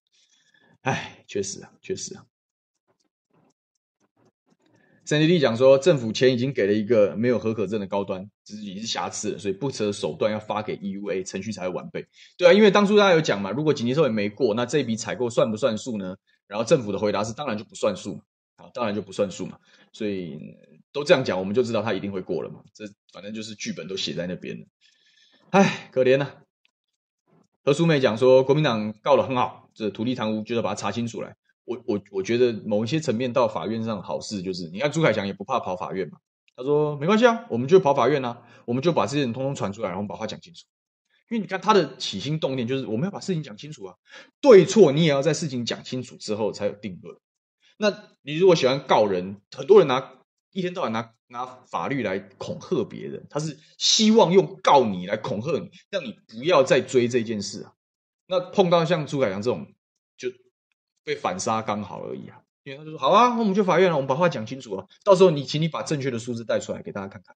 [0.81, 2.25] 哎，确实啊，确实啊。
[5.05, 12.05] 三 D D 讲说，政府钱已经给了一个没有核可证的高端，只是已经是瑕疵了，所以不择手段要发给 EUA，程序才会完备。
[12.37, 16.15] 对啊，因为当初大家有讲嘛，如果紧急授权没过，那这笔采购算不算数呢？
[16.45, 18.21] 然后政府的回答是，当然就不算数嘛，
[18.57, 19.57] 啊，当然就不算数嘛。
[19.91, 20.39] 所以
[20.91, 22.61] 都这样讲，我们就知道他一定会过了嘛。
[22.73, 24.65] 这反正就是剧本都写在那边了。
[25.49, 26.31] 唉，可怜呐、
[27.63, 31.33] 何淑妹讲说，国民党告得很好，这土地贪污就要把它查清楚来。
[31.63, 36.17] 我我我觉得某一些层面到法院上好事就是，你看朱凯翔也不怕跑法院嘛，
[36.55, 40.65] 他说没关系啊，我们就跑法院啊，我们就把这些人通通传出来，然后把话讲清楚。
[41.29, 43.95] 因为你看他的起心动念就是我们要把事情讲清楚啊，
[44.41, 47.15] 对错你也要在事情讲清楚之后才有定论。
[47.77, 50.11] 那你如果喜欢告人，很多人拿
[50.51, 57.73] 一天到晚拿拿法律来恐吓别人，他是希望用告你来恐吓你，让你不要再追这件事啊。
[58.29, 59.67] 那碰到像朱凯翔这种
[60.15, 60.29] 就。
[61.01, 64.85] 被反杀刚好而已啊，因为他就说好啊，那我们去法院了，我们把话讲清楚了。
[65.03, 67.35] 到时候你，请你把正确的数字带出来给大家看看。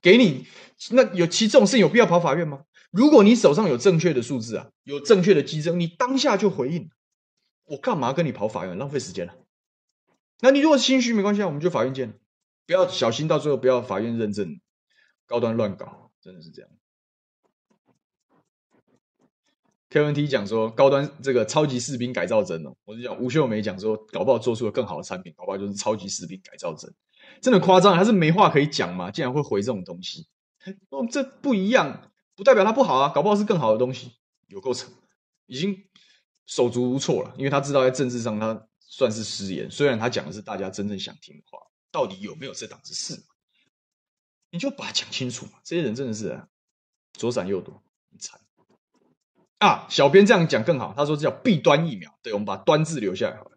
[0.00, 0.46] 给你，
[0.90, 2.64] 那有其这种事有必要跑法院吗？
[2.92, 6.88] 如果你手上有正确的数字啊，有正确的迹证，你当下就回应，
[7.64, 9.34] 我干嘛跟你跑法院，浪费时间了。
[10.40, 12.20] 那你如果心虚没关系啊，我们就法院见，
[12.66, 14.60] 不要小心到最后不要法院认证，
[15.26, 16.70] 高端乱搞，真的是这样。
[19.92, 26.90] KNT 讲说高端这个超级士兵改造针哦，我就讲吴秀梅讲说，搞不好做出了更好的产品，搞不好就是超级士兵改造针，
[27.42, 29.10] 真的夸张，还是没话可以讲嘛？
[29.10, 30.26] 竟然会回这种东西，
[30.88, 34.12] 哦，这不一样，不代表它不好啊，搞不好是更好的东西，
[34.46, 34.88] 有够扯，
[35.44, 35.84] 已经
[36.46, 41.58] 手足无措了，因为他知道在政治上他算是失言，虽然他讲的是大家真正想听的话，
[41.90, 43.22] 到底有没有这档子事？
[44.48, 46.48] 你就把它讲清楚嘛，这些人真的是啊，
[47.12, 48.40] 左闪右躲，很惨。
[49.62, 50.92] 啊，小编这样讲更好。
[50.96, 53.52] 他说这叫弊端疫苗，对，我们把“端”字留下来好了。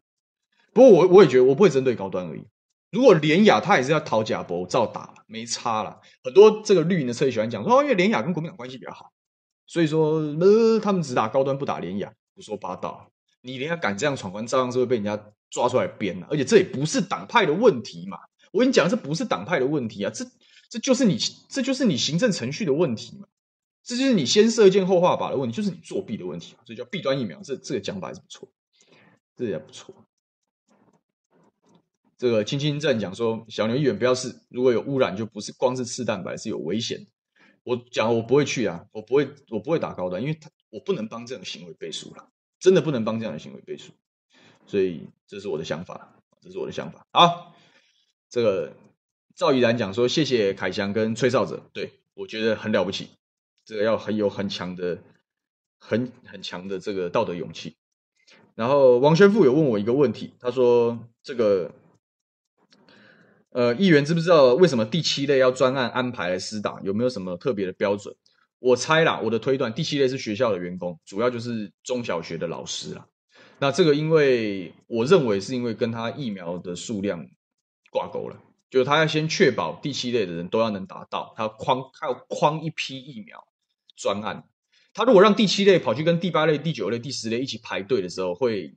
[0.72, 2.46] 不过我我也觉得，我不会针对高端而已。
[2.92, 6.00] 如果联雅他也是要讨假博，照打，没差了。
[6.24, 9.12] 很多这个绿营的车喜欢讲说，哦，因为联雅跟国民党关系比较好，
[9.66, 13.10] 所以说呃，他们只打高端不打联雅，胡说八道。
[13.42, 16.28] 你连雅敢这样闯关，照样是会被人家抓出来编的。
[16.30, 18.18] 而且这也不是党派的问题嘛，
[18.52, 20.26] 我跟你讲，这不是党派的问题啊，这
[20.70, 21.18] 这就是你
[21.50, 23.28] 这就是你行政程序的问题嘛。
[23.86, 27.40] 这就是你先射箭后画靶的问题，就是你作弊的问题，所以叫弊端疫苗。
[27.44, 28.50] 这这个讲法还是不错，
[29.36, 29.94] 这也不错。
[32.18, 37.06] 这个青青正讲说，小牛议员不要试，如果有污染，就不是光是次蛋白，是有危险。
[37.64, 42.30] 我讲我不会去啊，我不会，我不会打高端，因为他我不能帮这种行为背书了，
[42.60, 43.92] 真的不能帮这样的行为背书。
[44.66, 47.06] 所以这是我的想法，这是我的想法。
[47.12, 47.54] 好，
[48.32, 48.76] 这个
[49.36, 53.10] 赵怡然讲说，谢谢凯翔跟吹哨者，对，我觉得很了不起。
[53.66, 55.00] 这个要很有很强的、
[55.80, 57.76] 很很强的这个道德勇气。
[58.54, 61.74] 然后王宣富有问我一个问题，他说：“这个
[63.50, 66.80] 呃，议员知不知道为什么第七类要专案安排来私打？
[66.82, 68.16] 有没有什么特别的标准？”
[68.60, 73.08] 我猜啦，我的推断，第七类是学校的员工，主要就是中小学的老师啦。
[73.60, 77.28] 那这个，因为我认为是因为跟他疫苗的数量
[77.92, 83.46] 挂钩了，就是他要先确保第七类的人都要能达到，他要框，他要框一批疫苗。
[83.96, 84.44] 专案，
[84.94, 88.76] 他如果让第七类跑去跟第八类、第九类、第十类一起排队的时候，会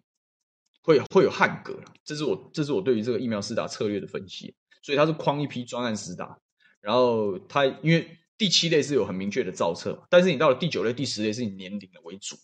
[0.83, 1.79] 会会有汉格。
[2.05, 4.55] 这是我这是我对于这个疫苗施打策略的分析。
[4.81, 6.39] 所以他是框一批专案施打，
[6.81, 8.09] 然后他因为
[8.39, 12.37] 第七类是有很明确的造册，但是你到了第九类、第十类是以年龄的为主，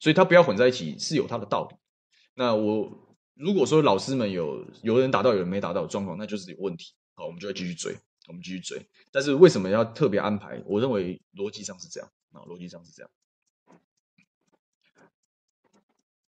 [0.00, 1.76] 所以他不要混在一起是有他的道理。
[2.34, 2.90] 那我
[3.34, 6.94] 如果说老师们有有人达到，有人没达到的状况，那就是有问题。
[7.14, 7.94] 好，我们就会继续追。
[8.28, 10.62] 我们继续追，但是为什么要特别安排？
[10.66, 13.10] 我认为逻辑上是这样啊，逻辑上是这样。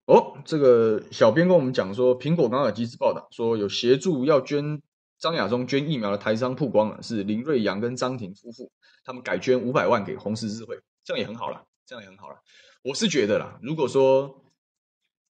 [0.04, 4.82] 哦，这个小编跟我们讲说，苹果刚刚有及时报道说，有协助要捐
[5.18, 8.70] 张亚中捐疫苗的台商曝光了，是林瑞阳跟张婷夫妇，
[9.04, 12.36] 他们改捐五百万给红十字会，这样也很好了，这样也很好了。
[12.82, 14.44] 我是觉得啦，如果说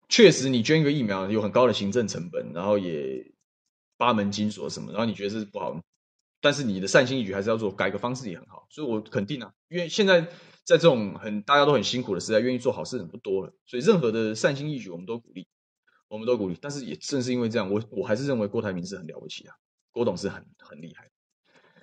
[0.09, 3.33] 确实你捐一个疫苗有很高的行政成本，然后也
[3.97, 5.81] 八门金锁什么，然后你觉得是不好。
[6.41, 10.23] 但是你的善心义举还是要做，改个方式也很好，所以我肯定啊，因为现在
[10.65, 15.47] 在这种很大家都很辛苦的时代，愿意做好事的人不多了，所以任何的善心义举我们都鼓励，
[16.09, 16.57] 我们都鼓励。
[16.61, 19.55] 但是也正是因为这样，我我还是认为郭台铭是很了不起啊，
[19.91, 21.11] 郭董是很很厉害，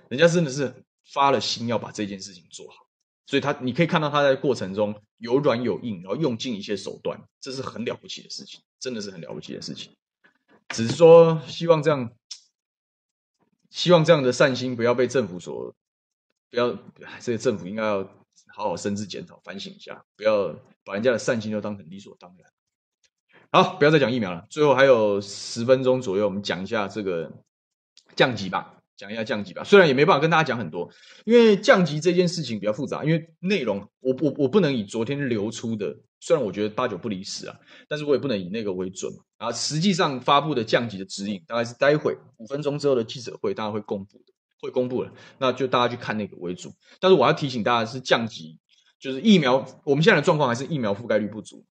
[0.09, 0.73] 人家真的是
[1.11, 2.87] 发了心要把这件事情做好，
[3.25, 9.91] 所以他你可以看到他在过程中有软有硬，然后用尽一些手段，这是很了不起的事情，真的是很了不起的事情。
[10.69, 12.11] 只是说希望这样，
[13.69, 15.73] 希望这样的善心不要被政府所，
[16.49, 16.77] 不要
[17.19, 18.03] 这个政府应该要
[18.53, 20.53] 好好深自检讨反省一下，不要
[20.83, 22.49] 把人家的善心就当成理所当然。
[23.51, 27.31] 好，不要再讲疫苗了，最后还有十分钟左右，我们讲一下这个
[28.15, 28.73] 降级吧。
[28.97, 30.91] 讲一下降级吧，虽然也没办法跟大家讲很多，
[31.23, 39.11] 因为降级这件事情比较复杂，因为内容我我我不能以昨天流出的，虽然我觉得八九不离十啊，但是我也不能以那个为准。
[39.37, 46.73] 啊，实际上发布的降级的指引，大概是待会五分钟之后的记者会，大家会公布的，会公布的，那就大家去看那个为主。
[46.99, 48.57] 但是我要提醒大家是降级，
[48.99, 51.63] 就是疫苗，我们现在的状况还是疫苗覆盖率不足。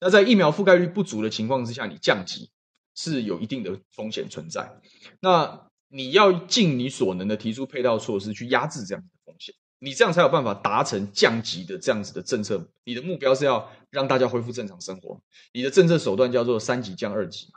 [0.00, 2.52] 那在疫苗覆盖率不足的情况之下，你降级
[2.94, 4.80] 是有一定的风险存在。
[5.20, 12.68] 那你要尽你所能的提出配套措施去压制这样子的风险，你这样才有办法达成降级的这样子的政策。
[12.84, 15.20] 你的目标是要让大家恢复正常生活，
[15.52, 17.48] 你的政策手段叫做三级降二级。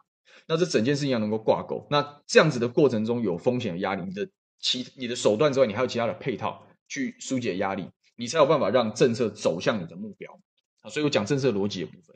[0.48, 4.28] 那这整件事情要能够挂钩，那这样子的过程中有风险的压力，你的
[4.60, 10.40] 其你的手段之外，你还有其他的配套去疏解压力，你才有办法让政策走向你的目标
[10.82, 10.90] 啊。
[10.90, 12.16] 所以我讲政策逻辑的部分。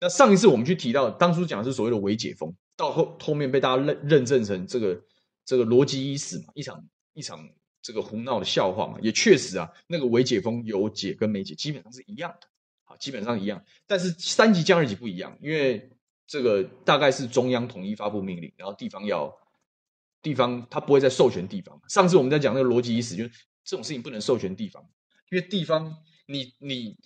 [0.00, 5.00] 那上一次我们去提到，当初讲的是所谓的微解封，到后后面被大家认认证成这个。
[5.46, 7.48] 这个逻辑已死嘛，一场一场
[7.90, 12.46] 这个胡闹的笑话嘛，也确实啊，那个伪解封有解跟没解基本上是一样的，
[12.84, 13.64] 好，基本上一样。
[13.84, 15.90] 但是三级降二级不一样，因为
[16.24, 19.36] 这个大概是中央统一发布命令，然后地方要
[20.22, 21.82] 地方他不会再授权地方。
[21.88, 23.30] 上次我们在讲那个逻辑已死，就是
[23.64, 24.88] 这种事情不能授权地方，
[25.32, 26.96] 因为地方你你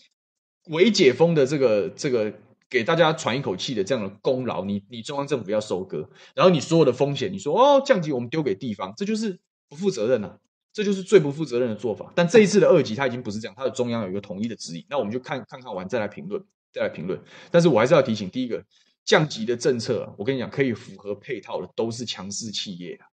[0.66, 2.34] 伪解封的这个这个。
[2.70, 10.38] 给大家喘一口气的这样的功劳，你你中央政府要收割，然后你所有的风险，你说哦降级我们丢给地方，这就是不负责任呐、啊，
[10.74, 12.12] 这就是最不负责任的做法。
[12.14, 17.18] 但这一次的二级它已经不是这样，它的中央有一个统一的指引，那我们就看看看完再来评论，再来评论。
[17.50, 18.62] 但是我还是要提醒，第一个
[19.04, 23.06] 降级的政策，我跟你讲，可以符合配套的都是强势企业啊，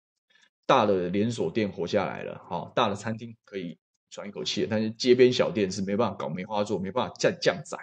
[0.67, 3.79] 大的连锁店活下来了，好，大的餐厅可以
[4.11, 7.77] 喘一口气，但是街边小店是没办法搞梅花座，没办法降降载。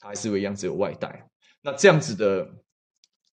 [0.00, 1.28] 它还是一样，只有外带。
[1.62, 2.50] 那这样子的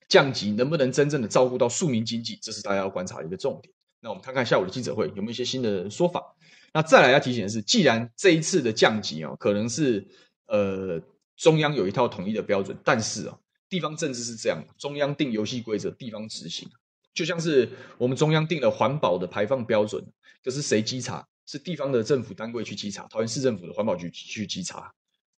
[0.10, 2.38] 降级能不能真正的照顾到庶民经济？
[2.42, 3.74] 这是大家要观察的一个重点。
[4.00, 6.36] 那我们看看下午的记者会有没有一些新的说法。
[6.74, 10.08] 那再来要提醒的是，既然这一次的降级啊，可能是
[10.48, 11.02] 呃
[11.36, 13.40] 中央有一套统一的标准，但是啊，
[13.70, 16.70] 地方政治是这样，中央定游戏规则，地方执行。
[17.14, 20.06] 就像是我们中央定了环保的排放标准，
[20.44, 21.28] 可是谁稽查？
[21.46, 24.94] 是地方的政府单位去稽查，桃园市政府的环保局去稽查。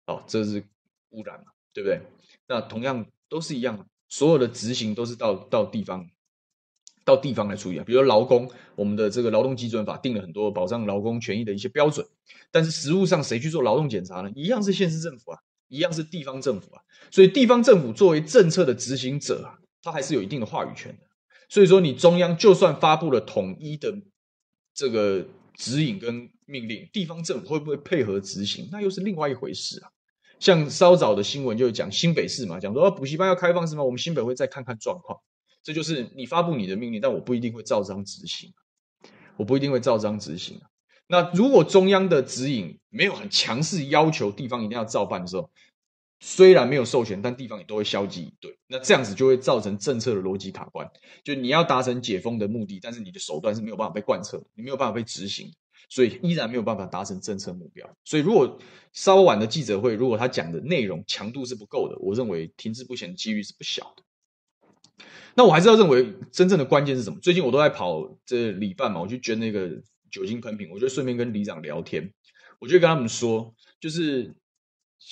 [0.05, 0.63] 哦，这是。
[1.11, 1.99] 污染嘛，对不对？
[2.47, 6.07] 那同样都是一样，所有的执行都是到到地方，
[7.09, 7.83] 到地方来处理啊。
[7.85, 12.05] 比如劳工，我们的这个劳动基准法定了很多保障劳工权益的一些标准，
[12.51, 14.31] 但是实务上谁去做劳动检查呢？
[14.35, 16.81] 一样是县市政府啊，一样是地方政府啊。
[17.11, 21.07] 所以地方政府作为政策的执行者啊，他还是有一定的话语权的。
[21.49, 23.91] 所以说，你中央就算发布了统一的
[24.75, 29.89] 这个指引跟命令，地方政府会不会配合执行，那又是另外一回事啊。
[30.39, 33.83] 像稍早的新闻就讲新北市嘛，讲说补习班要开放是吗？
[33.83, 35.19] 我们新北会再看看状况。
[35.63, 38.53] 这就是你发布你的命令，但我不一定会照章执行，
[39.37, 40.61] 我不一定会照章执行。
[41.07, 45.49] 那如果中央的指引没有很强势要求地方一定要照办的时候，
[46.19, 48.57] 虽然没有授权，但地方也都会消极以对。
[48.67, 50.89] 那这样子就会造成政策的逻辑卡关，
[51.23, 55.51] 就你要达成解封的目的，但是你的手段是没有办法被贯彻，你没有办法被执行。
[55.91, 57.89] 所以依然没有办法达成政策目标。
[58.03, 58.59] 所以如果
[58.93, 64.03] 稍晚的记者会，如果他讲的内容强度是不够的，我认为停滞不前的几率是不小的。
[65.39, 67.17] 那我还是要认为真正的关键是什么？
[67.21, 69.69] 最近我都在跑这里办嘛，我去捐那个
[70.11, 72.11] 酒精喷瓶，我就顺便跟里长聊天，
[72.59, 74.35] 我就跟他们说，就是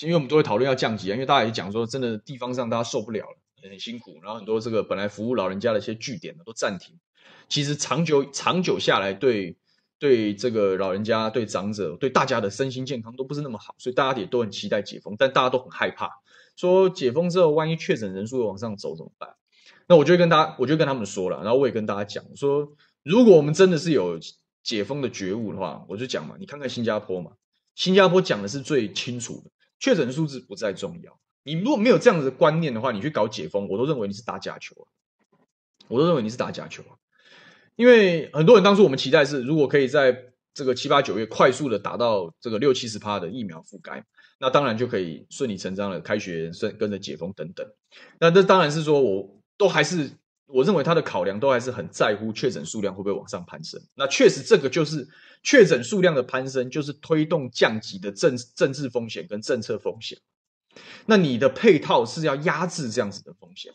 [0.02, 3.38] 因为我们都会讨论要降级啊，因为大家也讲说，真的地方上大家受不了了，
[3.70, 6.94] 很辛苦，然后很多这个本来服务老人家的一些据点呢都暂停。
[7.48, 9.56] 其实长久长久下来对。
[10.00, 16.08] 对这个老人家、对长者、对大家的身心健康都不是那么好，所以大家也都很期待解封，但大家都很害怕，
[16.54, 19.30] 说解封之后万一确诊人数又往上走怎么办？
[19.88, 22.70] 那我就跟大家，我就跟他们说了，然后我也跟大家讲说，
[23.02, 24.20] 如果我们真的是有
[24.62, 27.32] 解封的觉悟的话，我就讲嘛，你看看新加坡嘛，
[27.74, 31.18] 新加坡讲的是最清楚的，确诊数字不再重要。
[31.42, 34.84] 你如果没有这样子的观念的话，你去搞解封，我都认为你是打假球啊，
[35.88, 36.92] 我都认为你是打假球啊。
[37.76, 44.04] 因为很多人当初我们期待是，如果可以在这个七八九月快速的达到这个六七十趴的疫苗覆盖，
[44.38, 47.66] 那当然就可以顺理成章的开学，顺跟着解封等等。
[48.18, 50.10] 那这当然是说，我都还是
[50.46, 53.78] 我认为他的考量都还是很在乎确诊数量会不会往上攀升。
[53.94, 55.06] 那确实，这个就是
[55.42, 60.18] 确诊数量的攀升，就是推动降级的政政治风险跟政策风险。
[61.04, 63.74] 那你的配套是要压制这样子的风险。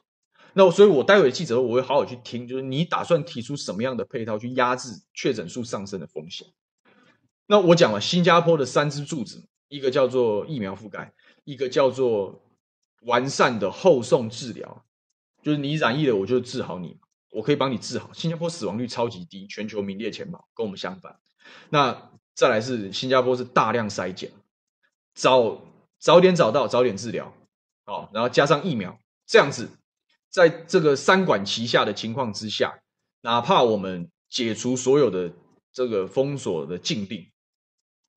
[0.53, 6.47] 那所以，我待会记者我会好好去听，就是你打算提出什么样的配套去压制确诊数上升的风险？
[7.47, 11.11] 那我讲了新加坡的三支柱子，一个叫做疫苗覆盖，
[11.43, 12.41] 一个叫做
[13.01, 14.86] 完善的后送治疗，
[15.43, 16.97] 就是你染疫了，我就治好你，
[17.29, 18.09] 我可以帮你治好。
[18.13, 21.17] 新加坡死亡率超级低，全球名列前茅，跟我们相反。
[21.69, 24.31] 那再来是新加坡是大量筛检，
[25.13, 25.61] 早
[25.99, 27.31] 早点找到，早点治疗，
[27.85, 29.69] 哦，然后加上疫苗，这样子。
[30.29, 32.79] 在这个三管齐下的情况之下，
[33.21, 35.31] 哪怕我们解除所有的
[35.71, 37.29] 这个封锁的禁令，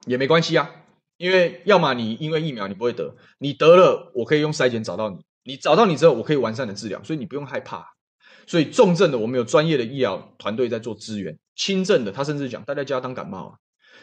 [0.07, 0.71] 也没关系啊。
[1.19, 7.95] 因为要么你因为疫苗你不会得，你得了我可以用筛检找到你，你找到你之后我可以完善的治疗，所以你不用害怕。
[8.49, 13.59] 所以重症的我们有专业的医疗团队在做支援，轻症的他甚至讲大家当感冒啊。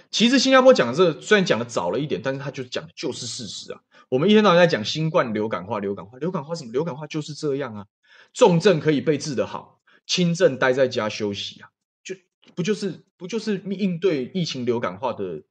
[0.10, 3.80] 其实新加坡讲的这个虽然讲的早了一点，但是他就讲的就是事实啊。
[4.10, 6.72] 我们一天到晚在讲新冠流感化，流感化，流感化什么？
[6.72, 7.86] 流感化就是这样啊。
[8.34, 11.70] 重症可以被治得好，轻症待在家休息啊，
[12.04, 12.16] 就
[12.54, 15.44] 不就是不就是应对疫情流感化的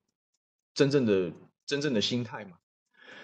[0.75, 1.33] 真正的
[1.67, 2.53] 真正的心态吗？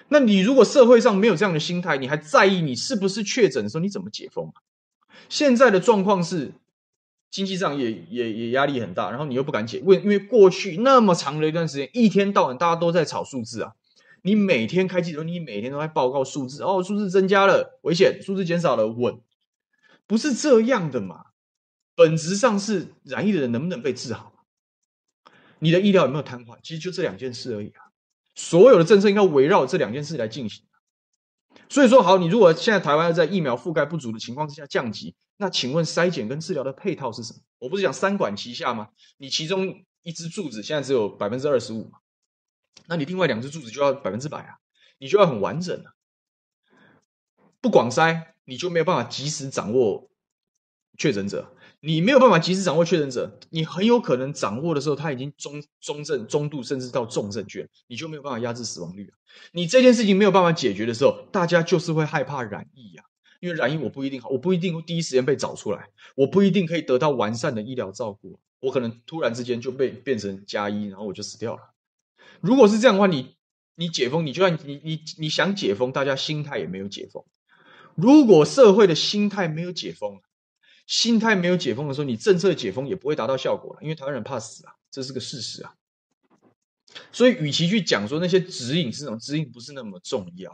[0.08, 4.62] 那你如果社会上没有这样的心态，你还在意你是不是确诊的时候，你怎么解封啊？
[5.28, 6.52] 现在的状况是
[7.30, 13.72] 经济上也也也压力很大，然后你又不敢解，为因为过去那么长的一段时间，一天到晚大家都在炒数字啊。
[14.22, 19.20] 你每天开记者会，你每天都在报告数字哦，数字增加了危险，数字减少了稳。
[20.06, 21.26] 不是这样的嘛？
[21.94, 24.32] 本质上是染疫的人能不能被治好？
[25.58, 26.56] 你的医疗有没有瘫痪？
[26.62, 27.87] 其实就这两件事而已啊！
[28.38, 30.64] 所有的政策应该围绕这两件事来进行。
[31.68, 37.40] 所以说，好，你如果现在台湾要在疫苗覆盖不足的情况之下降级，那请问筛检跟治疗的配套是什么？
[37.58, 38.90] 我不是讲三管齐下吗？
[39.16, 41.98] 你其中一支柱子现在只有百分之二十五嘛，
[42.86, 44.58] 那你另外两支柱子就要百分之百啊，
[44.98, 45.92] 你就要很完整啊，
[47.60, 48.28] 不广筛。
[48.50, 50.08] 你就没有办法及时掌握
[50.96, 59.12] 确诊者，你没有办法及时掌握确诊者，你很有可能掌握的时候他已经中中症、中度，甚至到重症去了，你就没有办法压制死亡率。
[59.52, 63.04] 你这件事情没有办法解决的时候，大家就是会害怕染疫呀，
[63.40, 71.60] 因为染疫我不一定好，我不一定会第一时间被找出来，我不一定可以得到完善的医疗照顾，我可能突然之间就被变成加一，然后我就死掉了。
[72.40, 73.36] 如果是这样的话，你
[73.76, 77.24] 你解封，你就算你你你想解封，大家心态也没有解封。
[77.94, 80.20] 如果社会的心态没有解封，
[80.88, 85.74] 心态没有解封的时候，你政策解封也不会达到效果了，因为台湾人怕死啊，这是个事实啊。
[87.12, 90.50] 所以，与其去讲说那些指引是什么，指引不是那么重要，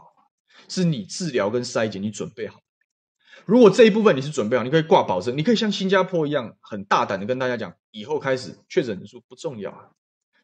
[0.67, 2.59] 是你治疗跟筛检你准备好。
[3.45, 9.91] 如果这一部分你是准备好，你可以挂保证，你可以像新加坡一样很大胆的跟大家讲，以后开始确诊人数不重要啊，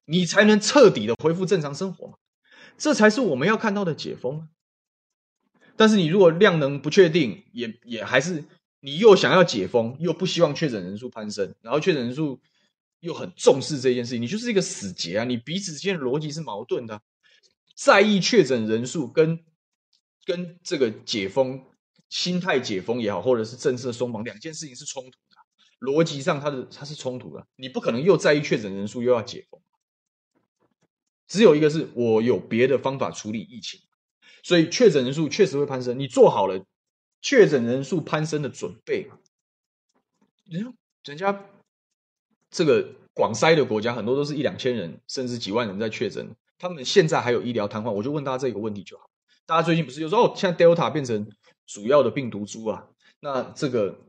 [0.06, 2.14] 你才能彻底的恢复正常生活嘛，
[2.78, 4.48] 这才是我们要看到的解封。
[5.76, 8.46] 但是你如果量能不确定，也也还是
[8.82, 12.42] 你又想要解封，又不希望确诊人数攀升，然后确诊人数
[13.00, 15.24] 又很重视这件事情，你就是一个死结啊！
[15.24, 17.02] 你彼此之间的逻辑是矛盾的，
[17.76, 19.46] 在意确诊人数跟
[20.26, 21.64] 跟这个解封
[22.10, 29.62] 心态解封也好，或者是政策松绑两件事情是冲突的，逻辑上它的它是冲突的，你不可能又在意确诊人数又要解封，
[31.28, 33.80] 只有一个是我有别的方法处理疫情。
[34.44, 36.66] 所以确诊人数确实会攀升，你做好了
[37.22, 39.10] 确诊人数攀升的准备？
[40.46, 40.74] 人
[41.06, 41.46] 人家
[42.50, 49.10] 这个广筛的国家很多都是一两千人甚至几万人在确诊，他们现在还有医疗瘫痪，我就问大家这个问题就好。
[49.46, 51.30] 大家最近不是就说哦，现在 Delta 变成
[51.66, 52.88] 主要的病毒株啊？
[53.20, 54.00] 那这个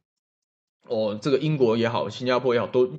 [0.88, 2.98] 哦，这个英国也好，新加坡也好，都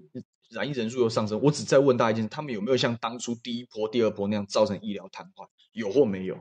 [0.49, 1.39] 染疫人数又上升。
[1.41, 5.47] 我只在问大家一件事：他们有没有像当初第一波、第二波那样造成医疗瘫痪？
[5.72, 6.39] 有或没有？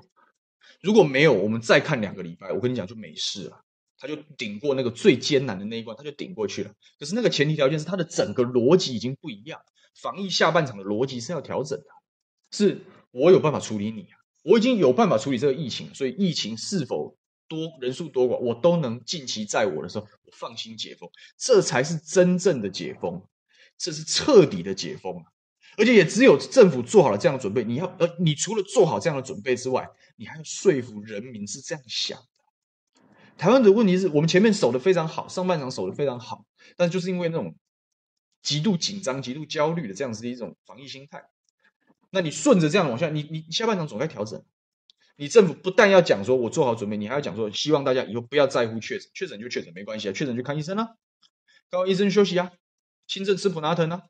[0.82, 3.64] 如果没有，我们再看两个礼拜，我跟你讲就没事了，
[3.98, 6.72] 他就顶过那个最艰难的那一关，他就顶过去了。
[6.98, 9.60] 可是那个前提条件是他的整个逻辑已经不一样，
[9.94, 11.86] 防疫下半场的逻辑是要调整的，
[12.50, 12.80] 是
[13.12, 17.16] 我有办法处理你啊，我已经有办法处理这个疫情，所以疫情是否
[17.46, 21.08] 多人数多寡，我都能尽其在我的时候，我放心解封，
[21.38, 23.22] 这才是真正的解封，
[23.78, 25.22] 这是彻底的解封。
[25.76, 32.24] 而且也只有政府做好了这样的准备，你要呃，你除了做好这样的准备之外，你还要说服人民是这样想的。
[33.38, 36.44] 台湾的问题是我们前面守得非常好，上半场守得非常好，
[36.76, 37.56] 但就是因为那种
[38.42, 41.24] 极度紧张、极度焦虑的这样子的一种防疫心态，
[42.10, 44.42] 那你顺着这样往下，你你下半场总该调整。
[45.16, 50.88] 你政府不但要讲说我做好准备，你还要讲说希望大家以后不要在乎确诊，确诊就确诊没关系啊，确诊就看医生啊。
[51.70, 52.52] 告医生休息啊，
[53.06, 54.02] 轻症吃普拿疼啊，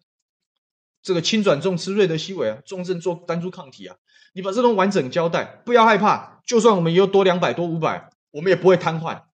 [1.02, 3.96] 这个轻转重吃瑞德西韦啊，重症做单株抗体啊。
[4.32, 9.24] 你把这种完整交代，不要害怕，就算我们以后多两百多五百，我们也不会瘫痪，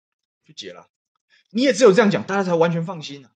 [0.45, 0.89] 就解了。
[1.51, 3.31] 你也只有这样讲，大家才完全放心啊。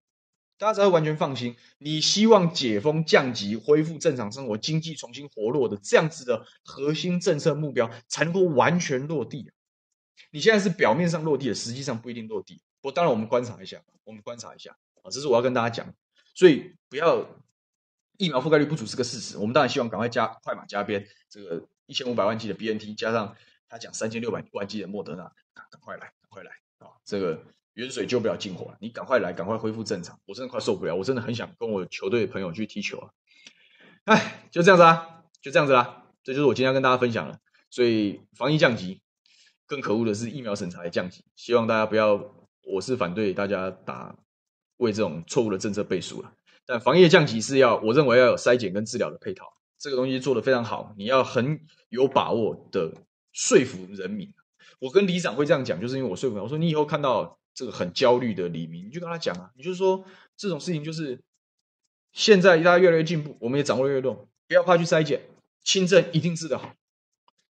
[0.57, 1.55] 大家才会完全放心。
[1.77, 9.49] 你希望解封降级、恢复正常生活、经济重新活络的这样子的核心政策目标，才能够完全落地。
[10.32, 12.61] 你现在是表面上落地了，实际上不一定落地。
[12.82, 15.93] 不过当然，我们观察一下，我们观察一下啊，这是我要跟大家讲。
[16.36, 17.25] 所以不要
[18.20, 19.36] 疫苗覆盖率不足是个事实。
[19.39, 23.36] 我们当然希望赶快加快马加鞭，这个一千五百万剂的 BNT 加上
[23.67, 25.24] 他讲三千六百万剂的莫德纳，
[25.55, 26.93] 赶快来，赶快来啊！
[27.03, 27.43] 这个。
[27.76, 30.20] 远水救不了近火，你赶快来，赶快恢复正常。
[30.26, 33.09] 我真的快受不了，我真的很想跟我球队的朋友去踢球啊！
[34.03, 36.03] 哎，就这样子啊，就这样子啦。
[36.22, 37.39] 这就是我今天要跟大家分享的。
[37.70, 39.01] 所以防疫降级，
[39.65, 41.24] 更可恶的是疫苗审查的降级。
[41.38, 42.22] 希望大家不要，
[42.65, 44.13] 我是反对大家打
[44.78, 46.34] 为这种错误的政策背书了。
[46.70, 51.59] 但防疫降级是要，我认为要有筛检跟治疗的配套，这个东西做得非常好，你要很
[51.89, 52.93] 有把握的
[53.32, 54.32] 说服人民。
[54.78, 57.38] 我跟里长会这样讲，就是因为我说服他，我说你以后看到。
[57.51, 60.05] 这个很焦虑的李明，你就跟他讲啊，你就说
[60.38, 61.22] 这种事情就是
[62.13, 65.24] 现在大家越来越进步，我们也掌握越多，不要怕去筛检，
[65.61, 66.74] 轻症一定治得好，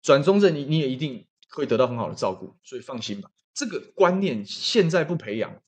[0.02, 3.30] 转中症你你也一定会得到很好的照顾，所以放心吧。
[3.54, 5.62] 这个观念现在不培养，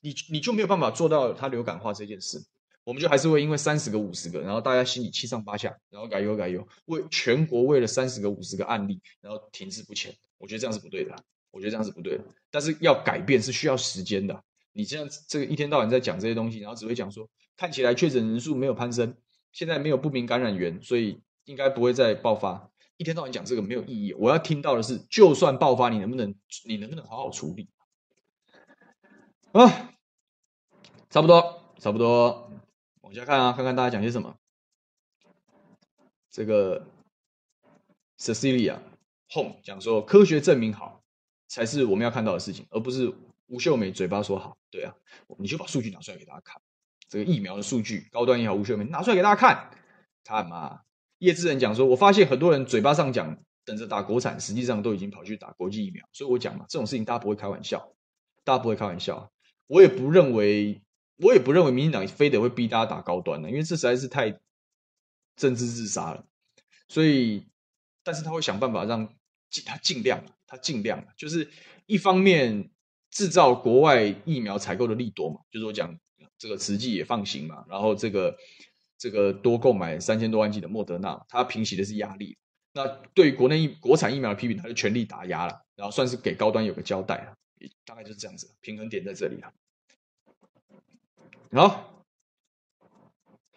[0.00, 2.44] 你你就没有办法做到它流感化这件事，
[2.88, 11.14] 我们就还是会因为三十个五十个，然后大家心里七上八下，然后改优改优，为全国为了三十个五十个案例，然后停滞不前，我觉得这样是不对的。
[11.50, 14.42] 我觉得这样是不对的，但是要改变是需要时间的。
[14.72, 17.28] 你这样这个一天到晚在讲这些东西，然后只会讲说
[17.58, 19.14] 看起来确诊人数没有攀升，
[19.52, 22.70] 现在没有不明感染源，所以应该不会再爆发。
[22.96, 24.14] 一天到晚讲这个没有意义。
[24.14, 26.34] 我要听到的是，就算爆发，你能不能
[26.64, 27.68] 你能不能好好处理？
[29.52, 29.92] 啊，
[31.10, 32.47] 差不多，差不多，
[33.08, 34.36] 往下看啊，看看大家讲些什么。
[36.30, 36.86] 这个
[38.18, 38.80] Cecilia
[39.32, 41.02] Home 讲说科学证明好。
[41.46, 43.10] 才是我们要看到的事情，而不是
[43.46, 44.58] 吴秀梅嘴巴说好。
[44.70, 44.94] 对啊，
[45.38, 46.60] 你就把数据拿出来给大家看。
[47.08, 49.70] 这个疫苗的数据，高端也好，吴秀美拿出来给大家看。
[50.24, 50.82] 看嘛，
[51.20, 56.06] 叶志仁讲说，我发现很多人嘴巴上讲等着打国产，实际上都已经跑去打国际疫苗。
[56.12, 57.94] 所以我讲嘛，这种事情大家不会开玩笑，
[58.44, 59.32] 大家不会开玩笑。
[59.68, 60.82] 我也不认为，
[61.18, 64.30] 我也不认为民进党非得会逼大家打高端的，因为这实在是太
[65.36, 66.24] 政治自杀了。
[66.88, 67.46] 所以，
[68.02, 69.14] 但是他会想办法让
[69.50, 70.24] 尽他尽量。
[70.50, 71.46] 他尽量就是
[71.84, 72.70] 一方面
[73.10, 75.94] 制造国外疫苗采购的利多嘛，就是我讲
[76.38, 78.34] 这个慈济也放行嘛，然后这个
[78.96, 82.38] 这个多购买三千多万剂的莫德纳，他平息的是压力。
[82.72, 87.34] 那对于国内疫国产疫苗的批评，他就全力打压了，然后算是给高端有个交代了，
[87.84, 89.52] 大概就是这样子，平衡点在这里了。
[91.56, 92.04] 好。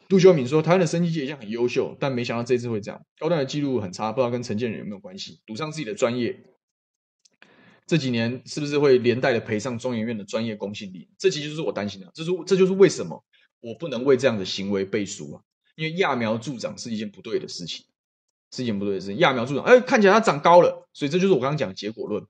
[0.07, 3.05] 杜修敏说：“台湾的生技界一向很优秀，但没想到这次会这样。
[3.17, 5.39] 高端的记录很差，不知道跟陈建仁有没有关系？
[5.45, 6.43] 赌上自己的专业。”
[7.87, 11.09] 这几年是不是会连带的赔上中研院的专业公信力？
[11.17, 13.23] 这其实就是我担心的，这是这就是为什么
[13.59, 15.41] 我不能为这样的行为背书啊！
[15.75, 17.85] 因为揠苗助长是一件不对的事情，
[18.51, 19.17] 是一件不对的事情。
[19.17, 22.25] 揠苗助长，哎，看起来它长高了，所以这就是我刚刚讲的结果论。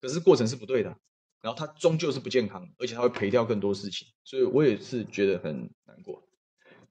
[0.00, 0.96] 可是过程是不对的，
[1.42, 6.22] 然后它终究是不健康，而且它会赔掉更多事情，所以我也是觉得很难过。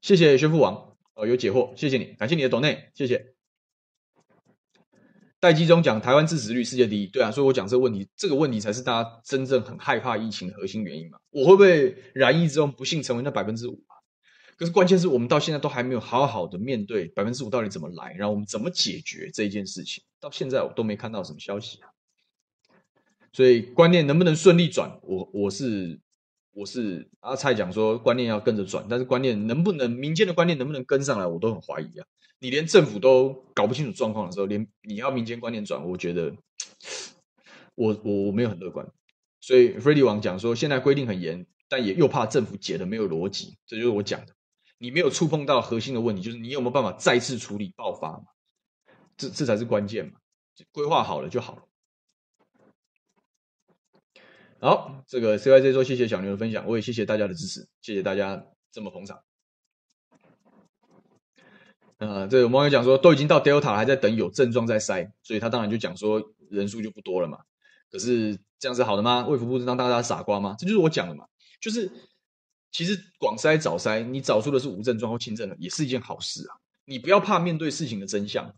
[0.01, 3.33] 谢谢宣父王，哦，有解惑，谢谢你，感谢你的 donate，谢谢。
[5.39, 11.17] 待机中讲台湾致死率世界第一，对啊，所以我讲这个问题，这个问题才是大家真正很害怕疫情的核心原因嘛。
[11.31, 13.83] 我会不会染疫之后不幸成为那百分之五？
[14.57, 21.89] 可是关键是我们到现在都还没有好好的面对百分之五到底怎么来，然后我们怎么解决这一件事情，到现在我都没看到什么消息啊。
[23.33, 25.99] 所以观念能不能顺利转，我我是
[26.53, 32.05] 我是阿蔡讲说观念要跟着转，但是观念能不能民间的观念能不能跟上来，我都很怀疑啊。
[32.39, 36.33] 你连政府都搞不清楚状况的时候，连你要民间观念转，我觉得
[37.75, 38.85] 我我我没有很乐观。
[39.39, 44.33] 所以 Freddy 王讲说，现在规定很严，但也又怕政府解的没有逻辑，这就是我讲的。
[44.77, 48.23] 你没有触碰到核心的问题，就是你有没有办法再次处理爆发嘛？
[49.15, 50.13] 这这才是关键嘛。
[50.71, 51.61] 规划好了就好了。
[54.63, 59.19] 好，这个 CYJ 说谢谢小牛的分享，我也谢谢大家的支持，谢谢大家这么捧场。
[61.97, 66.21] 呃，这个网友讲说，都已经到 Delta 了，还在等有症状再筛，所以他当然就讲说
[66.51, 67.39] 人数就不多了嘛。
[67.89, 69.25] 可是这样是好的吗？
[69.27, 70.55] 卫福部是当大家傻瓜吗？
[70.59, 71.25] 这就是我讲的嘛，
[71.59, 71.91] 就是
[72.71, 76.53] 其实广筛早筛，你找出的是无症状或轻症的，也是一件好事啊。
[76.85, 78.53] 你不要怕面对事情的真相。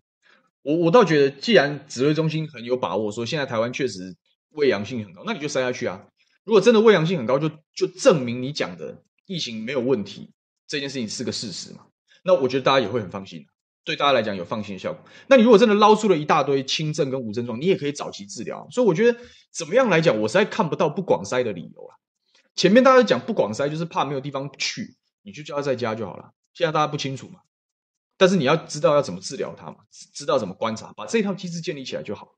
[0.64, 4.18] 我我倒觉得，既然指挥中心很有把握说现在台湾确实
[4.54, 6.08] 伪阳性很高，那你就筛下去啊。
[6.44, 10.32] 如果真的伪阳性很高，就就证明你讲的疫情没有问题，
[10.68, 11.86] 这件事情是个事实嘛？
[12.24, 13.46] 那我觉得大家也会很放心，
[13.84, 15.04] 对大家来讲有放心的效果。
[15.28, 18.68] 那你如果真的捞出了一大堆轻症跟无症状，你也可以早期治疗。
[18.72, 19.20] 所以我觉得
[19.52, 21.96] 怎么样来讲，我实在看不到不广筛的理由啊。
[22.56, 26.32] 前面大家讲不广筛，就是怕没有地方去，你就叫他在家就好了。
[26.54, 27.40] 现在大家不清楚嘛，
[28.16, 29.78] 但是你要知道要怎么治疗他嘛，
[30.14, 32.32] 知道怎么观察，把这套机制建立起来就好了，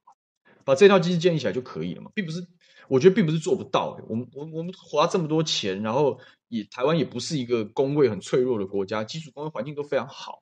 [0.65, 2.45] 把这套机制建立起来就可以了嘛，并不是。
[2.87, 6.19] 我觉得并不是做不到，我们我我们花这么多钱，然后
[6.49, 10.39] 也台湾也不是一个工位很脆弱的国家，基础工位环境都非常好，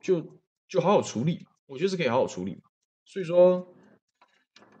[0.00, 2.62] 就就好好处理嘛，我觉得是可以好好处理嘛。
[3.04, 3.72] 所以说，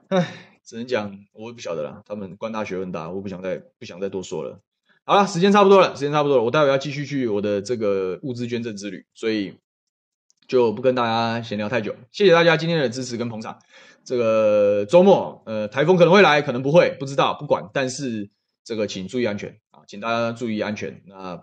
[0.08, 4.60] 唉，只能讲我也不晓得啦，他们官大学问大，我不想再不想再多说了。
[5.04, 9.56] 好了，时间差不多了，时间差不多了，我待会要继续去我的这个物资捐赠之旅，所以
[10.48, 11.94] 就不跟大家闲聊太久。
[12.10, 13.60] 谢谢大家今天的支持跟捧场。
[14.06, 17.68] 这个周末，呃，台风可能会来，可能不会，不知道，不管。
[17.74, 18.30] 但是
[18.64, 21.02] 这个请注意安全啊，请大家注意安全。
[21.06, 21.42] 那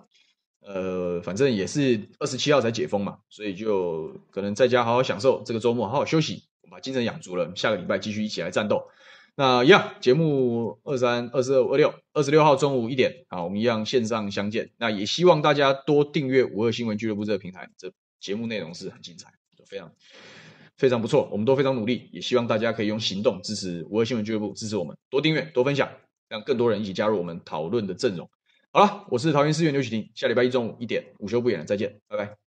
[0.61, 8.87] 呃，反正也是二十七号才解封嘛，所以就可能在家好好享受这个周末，好好休息，把精神养足了，下个礼拜继续一起来战斗。
[9.35, 14.69] 那一样，节目二三、二四、二五二六、二十六号中午一点啊，我们一样线上相见。
[14.77, 17.91] 那也希望大家多订阅五二新闻俱乐部这个平台，这
[18.21, 19.91] 节目内容是很精彩，就非常。
[20.77, 25.89] 非常不错，我们都非常努力，也希望大家可以用行动支持五二新闻俱乐部，支持我们，多订阅、多分享，
[26.29, 28.29] 让更多人一起加入我们讨论的阵容。
[28.71, 32.42] 好了，我是桃园思源刘启庭，下礼拜一中午一点午休不远了，再见，拜拜。